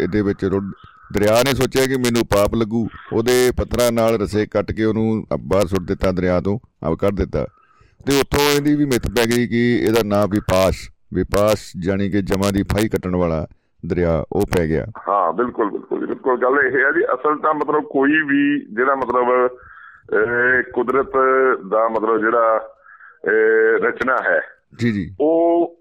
[0.00, 0.72] ਇਹਦੇ ਵਿੱਚ ਰੁੜ-
[1.14, 5.66] ਦਰਿਆ ਨੇ ਸੋਚਿਆ ਕਿ ਮੈਨੂੰ ਪਾਪ ਲੱਗੂ। ਉਹਦੇ ਪੱਥਰਾਂ ਨਾਲ ਰਸੇ ਕੱਟ ਕੇ ਉਹਨੂੰ ਬਾਹਰ
[5.66, 7.46] ਸੁੱਟ ਦਿੱਤਾ, ਦਰਿਆ ਤੋਂ ਆਪ ਕੱਢ ਦਿੱਤਾ।
[8.06, 12.50] ਤੇ ਉੱਥੋਂ ਇਹਦੀ ਵੀ ਮਿੱਥ ਪੈ ਗਈ ਕਿ ਇਹਦਾ ਨਾਮ ਵਿਪਾਸ਼ ਵਿਪਾਸ਼ ਜਾਨੀ ਕਿ ਜਮਾ
[12.50, 13.46] ਦੀ ਫਾਈ ਕੱਟਣ ਵਾਲਾ।
[13.86, 17.82] ਦਰਿਆ ਉਹ ਪੈ ਗਿਆ। ਹਾਂ ਬਿਲਕੁਲ ਬਿਲਕੁਲ ਬਿਲਕੁਲ। ਗੱਲ ਇਹ ਹੈ ਜੀ ਅਸਲ ਤਾਂ ਮਤਲਬ
[17.82, 19.48] ਕੋਈ ਵੀ ਜਿਹੜਾ ਮਤਲਬ
[20.74, 21.12] ਕੁਦਰਤ
[21.68, 22.68] ਦਾ ਮਤਲਬ ਜਿਹੜਾ
[23.82, 24.40] ਰਚਨਾ ਹੈ
[24.78, 25.78] ਜੀ ਜੀ। ਉਹ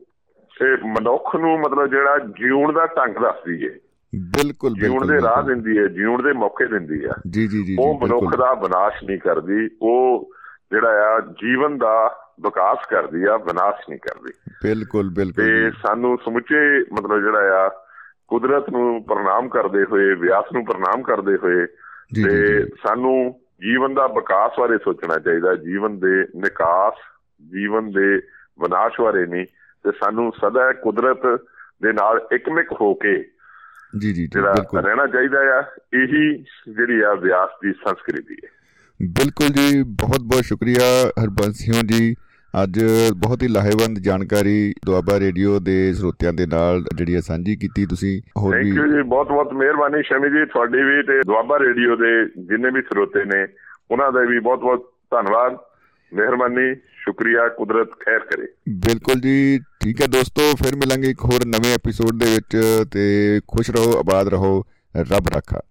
[0.85, 3.73] ਮਨੁੱਖ ਨੂੰ ਮਤਲਬ ਜਿਹੜਾ ਜਿਉਣ ਦਾ ਢੰਗ ਦੱਸਦੀ ਹੈ
[4.15, 7.99] ਬਿਲਕੁਲ ਜਿਉਣ ਦੇ ਰਾਹ। ਦਿੰਦੀ ਹੈ ਜਿਉਣ ਦੇ ਮੌਕੇ ਦਿੰਦੀ ਹੈ ਜੀ ਜੀ ਜੀ ਉਹ
[8.01, 10.29] ਮਨੁੱਖ ਦਾ ਵਿਨਾਸ਼ ਨਹੀਂ ਕਰਦੀ ਉਹ
[10.71, 14.33] ਜਿਹੜਾ ਆ ਜੀਵਨ ਦਾ ਵਿਕਾਸ ਕਰਦੀ ਆ ਵਿਨਾਸ਼ ਨਹੀਂ ਕਰਦੀ।
[14.63, 17.69] ਬਿਲਕੁਲ ਬਿਲਕੁਲ ਤੇ। ਸਾਨੂੰ ਸਮੁੱਚੇ ਮਤਲਬ ਜਿਹੜਾ ਆ
[18.31, 21.65] ਕੁਦਰਤ ਨੂੰ ਪ੍ਰਣਾਮ ਕਰਦੇ ਹੋਏ ਵਿਆਸ ਨੂੰ ਪ੍ਰਣਾਮ ਕਰਦੇ ਹੋਏ
[22.15, 26.93] ਤੇ ਸਾਨੂੰ ਜੀਵਨ ਦਾ ਵਿਕਾਸ ਬਾਰੇ ਸੋਚਣਾ ਚਾਹੀਦਾ। ਜੀਵਨ ਦੇ ਨਿਕਾਸ
[27.51, 28.15] ਜੀਵਨ ਦੇ
[28.61, 29.45] ਵਿਨਾਸ਼ ਬਾਰੇ ਨਹੀਂ।
[29.83, 31.41] ਤੇ ਸਾਨੂੰ ਸਦਾ ਕੁਦਰਤ
[31.83, 33.31] ਦੇ ਨਾਲ ਇਕਮਿਕ ਹੋ ਕੇ
[33.99, 35.63] ਜੀ ਜੀ ਬਿਲਕੁਲ। ਰਹਿਣਾ ਚਾਹੀਦਾ ਆ
[35.93, 36.37] ਇਹੀ
[36.73, 38.49] ਜਿਹੜੀ ਆ ਵਿਆਸ ਦੀ ਸੰਸਕ੍ਰਿਤੀ ਹੈ।
[39.01, 42.15] ਬਿਲਕੁਲ ਜੀ ਬਹੁਤ ਬਹੁਤ ਸ਼ੁਕਰੀਆ ਹਰਬੰਸ ਸਿੰਘ ਜੀ।
[42.63, 42.79] ਅੱਜ
[43.15, 48.21] ਬਹੁਤ ਹੀ ਲਾਹੇਵੰਦ ਜਾਣਕਾਰੀ ਦੁਆਬਾ ਰੇਡੀਓ ਦੇ ਸਰੋਤਿਆਂ ਦੇ ਨਾਲ ਜਿਹੜੀ ਹੈ ਸਾਂਝੀ ਕੀਤੀ ਤੁਸੀਂ
[48.37, 51.95] ਹੋਰ ਥੈਂਕ ਵੀ ਯੂ ਜੀ ਬਹੁਤ ਬਹੁਤ ਮਿਹਰਬਾਨੀ ਸ਼ਮੀ ਜੀ ਤੁਹਾਡੀ ਵੀ ਤੇ ਦੁਆਬਾ ਰੇਡੀਓ
[51.95, 53.47] ਦੇ ਜਿੰਨੇ ਵੀ ਸਰੋਤੇ ਨੇ
[53.91, 55.57] ਉਹਨਾਂ ਦਾ ਵੀ ਬਹੁਤ ਬਹੁਤ ਧੰਨਵਾਦ
[56.13, 61.73] ਮਿਹਰਬਾਨੀ ਸ਼ੁਕਰੀਆ ਕੁਦਰਤ ਖੈਰ ਕਰੇ। ਬਿਲਕੁਲ ਜੀ ਠੀਕ ਹੈ ਦੋਸਤੋ ਫਿਰ ਮਿਲਾਂਗੇ ਇੱਕ ਹੋਰ ਨਵੇਂ
[61.73, 62.57] ਐਪੀਸੋਡ ਦੇ ਵਿੱਚ
[62.91, 64.63] ਤੇ ਖੁਸ਼ ਰਹੋ ਆਬਾਦ ਰਹੋ
[64.95, 65.61] ਰੱਬ ਰਾਖਾ।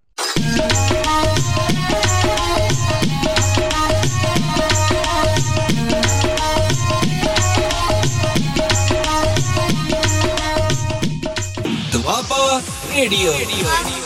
[13.01, 14.00] ਦੁਆਬਾ ਰੇਡੀਓ